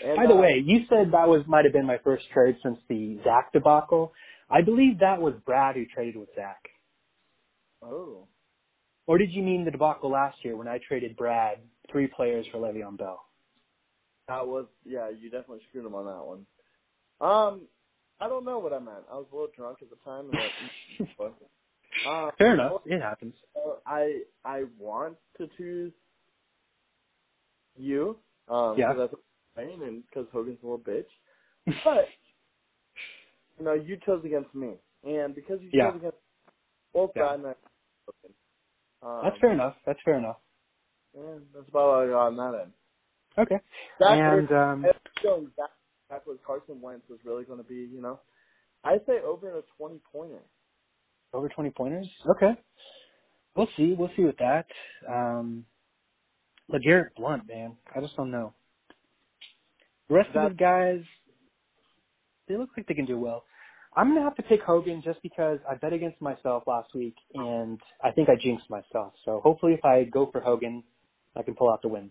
[0.00, 2.56] And, By the uh, way, you said that was might have been my first trade
[2.62, 4.12] since the Zach debacle.
[4.50, 6.62] I believe that was Brad who traded with Zach.
[7.82, 8.28] Oh.
[9.06, 11.58] Or did you mean the debacle last year when I traded Brad
[11.90, 13.20] three players for Le'Veon Bell?
[14.28, 15.08] That was yeah.
[15.10, 16.46] You definitely screwed him on that one.
[17.20, 17.62] Um,
[18.20, 19.04] I don't know what I meant.
[19.10, 20.26] I was a little drunk at the time.
[20.30, 20.34] And
[21.18, 21.32] that,
[22.08, 22.82] uh, Fair enough.
[22.86, 23.34] It happens.
[23.86, 25.92] I I want to choose
[27.76, 28.16] you.
[28.48, 28.94] Um, Yeah.
[28.94, 29.22] Cause that's
[29.56, 31.06] Wayne and because Hogan's a little bitch.
[31.84, 32.06] But
[33.58, 34.74] you know, you chose against me,
[35.04, 35.90] and because you Yeah.
[35.90, 36.16] chose against
[36.94, 37.22] both Yeah.
[37.22, 37.71] Brad and I, Hogan,
[39.02, 39.76] um, That's fair enough.
[39.86, 40.38] That's fair enough.
[41.16, 42.72] Yeah, that's about all I got on that end.
[43.38, 43.56] Okay.
[44.00, 44.86] That And um,
[45.22, 45.70] going back,
[46.10, 48.20] back Carson Wentz was really going to be, you know,
[48.84, 50.42] I say over a twenty pointer.
[51.34, 52.08] over 20 pointers.
[52.36, 52.60] Okay.
[53.56, 53.94] We'll see.
[53.98, 54.66] We'll see with that.
[55.08, 55.66] Um,
[56.72, 57.76] LeGarrette Blunt, man.
[57.94, 58.54] I just don't know.
[60.08, 61.04] The rest of That- those guys,
[62.48, 63.44] they look like they can do well.
[63.96, 67.14] I'm going to have to pick Hogan just because I bet against myself last week
[67.34, 69.14] and I think I jinxed myself.
[69.24, 70.84] So hopefully if I go for Hogan,
[71.36, 72.10] I can pull out the win.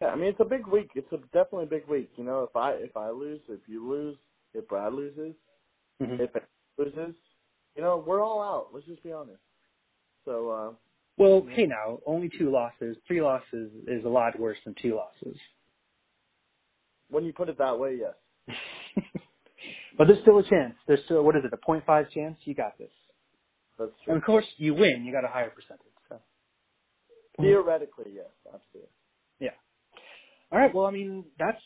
[0.00, 0.90] Yeah, I mean it's a big week.
[0.94, 2.10] It's a definitely a big week.
[2.16, 4.16] You know, if I if I lose, if you lose,
[4.54, 5.34] if Brad loses,
[6.02, 6.20] Mhm.
[6.20, 6.44] If it
[6.78, 7.14] loses,
[7.76, 8.74] you know, we're all out.
[8.74, 9.40] Let's just be honest.
[10.24, 10.72] So, uh,
[11.18, 12.96] Well, hey now, only two losses.
[13.06, 15.38] Three losses is a lot worse than two losses.
[17.08, 18.56] when you put it that way, yes.
[19.98, 20.74] but there's still a chance.
[20.86, 22.36] There's still what is it, a 0.5 chance?
[22.44, 22.90] You got this.
[23.78, 24.14] That's true.
[24.14, 25.04] And of course, you win.
[25.04, 25.86] You got a higher percentage.
[26.08, 26.20] So.
[27.40, 28.90] Theoretically, yes, absolutely.
[29.40, 29.50] Yeah.
[30.52, 30.74] All right.
[30.74, 31.60] Well, I mean, that's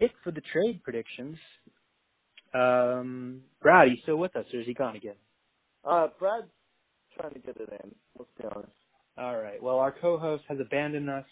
[0.00, 1.38] it for the trade predictions.
[2.54, 5.14] Um, Brad, you still with us, or is he gone again?
[5.84, 6.48] Uh, Brad's
[7.18, 7.94] trying to get it in.
[8.18, 8.72] Let's be honest.
[9.16, 9.62] All right.
[9.62, 11.24] Well, our co-host has abandoned us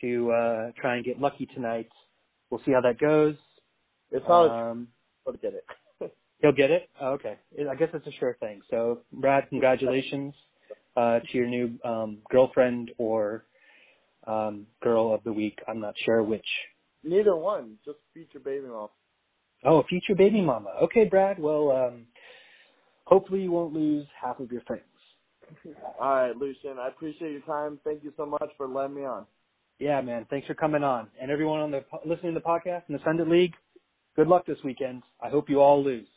[0.00, 1.88] to uh, try and get lucky tonight.
[2.50, 3.34] We'll see how that goes.
[4.10, 4.88] It's not Um,
[5.26, 5.64] to get it.
[6.40, 6.88] He'll get it.
[7.00, 7.36] Oh, okay.
[7.70, 8.60] I guess it's a sure thing.
[8.70, 10.34] So, Brad, congratulations
[10.96, 13.44] uh, to your new um, girlfriend or
[14.26, 15.58] um, girl of the week.
[15.66, 16.46] I'm not sure which.
[17.04, 17.76] Neither one.
[17.84, 18.88] Just future baby mom.
[19.64, 20.70] Oh, future baby mama.
[20.84, 21.38] Okay, Brad.
[21.38, 22.06] Well, um,
[23.04, 24.82] hopefully you won't lose half of your friends.
[26.00, 26.78] All right, Lucian.
[26.78, 27.78] I appreciate your time.
[27.84, 29.26] Thank you so much for letting me on.
[29.78, 30.26] Yeah, man.
[30.28, 31.08] Thanks for coming on.
[31.20, 33.54] And everyone on the listening to the podcast in the Sunday League,
[34.16, 35.02] good luck this weekend.
[35.22, 36.08] I hope you all lose.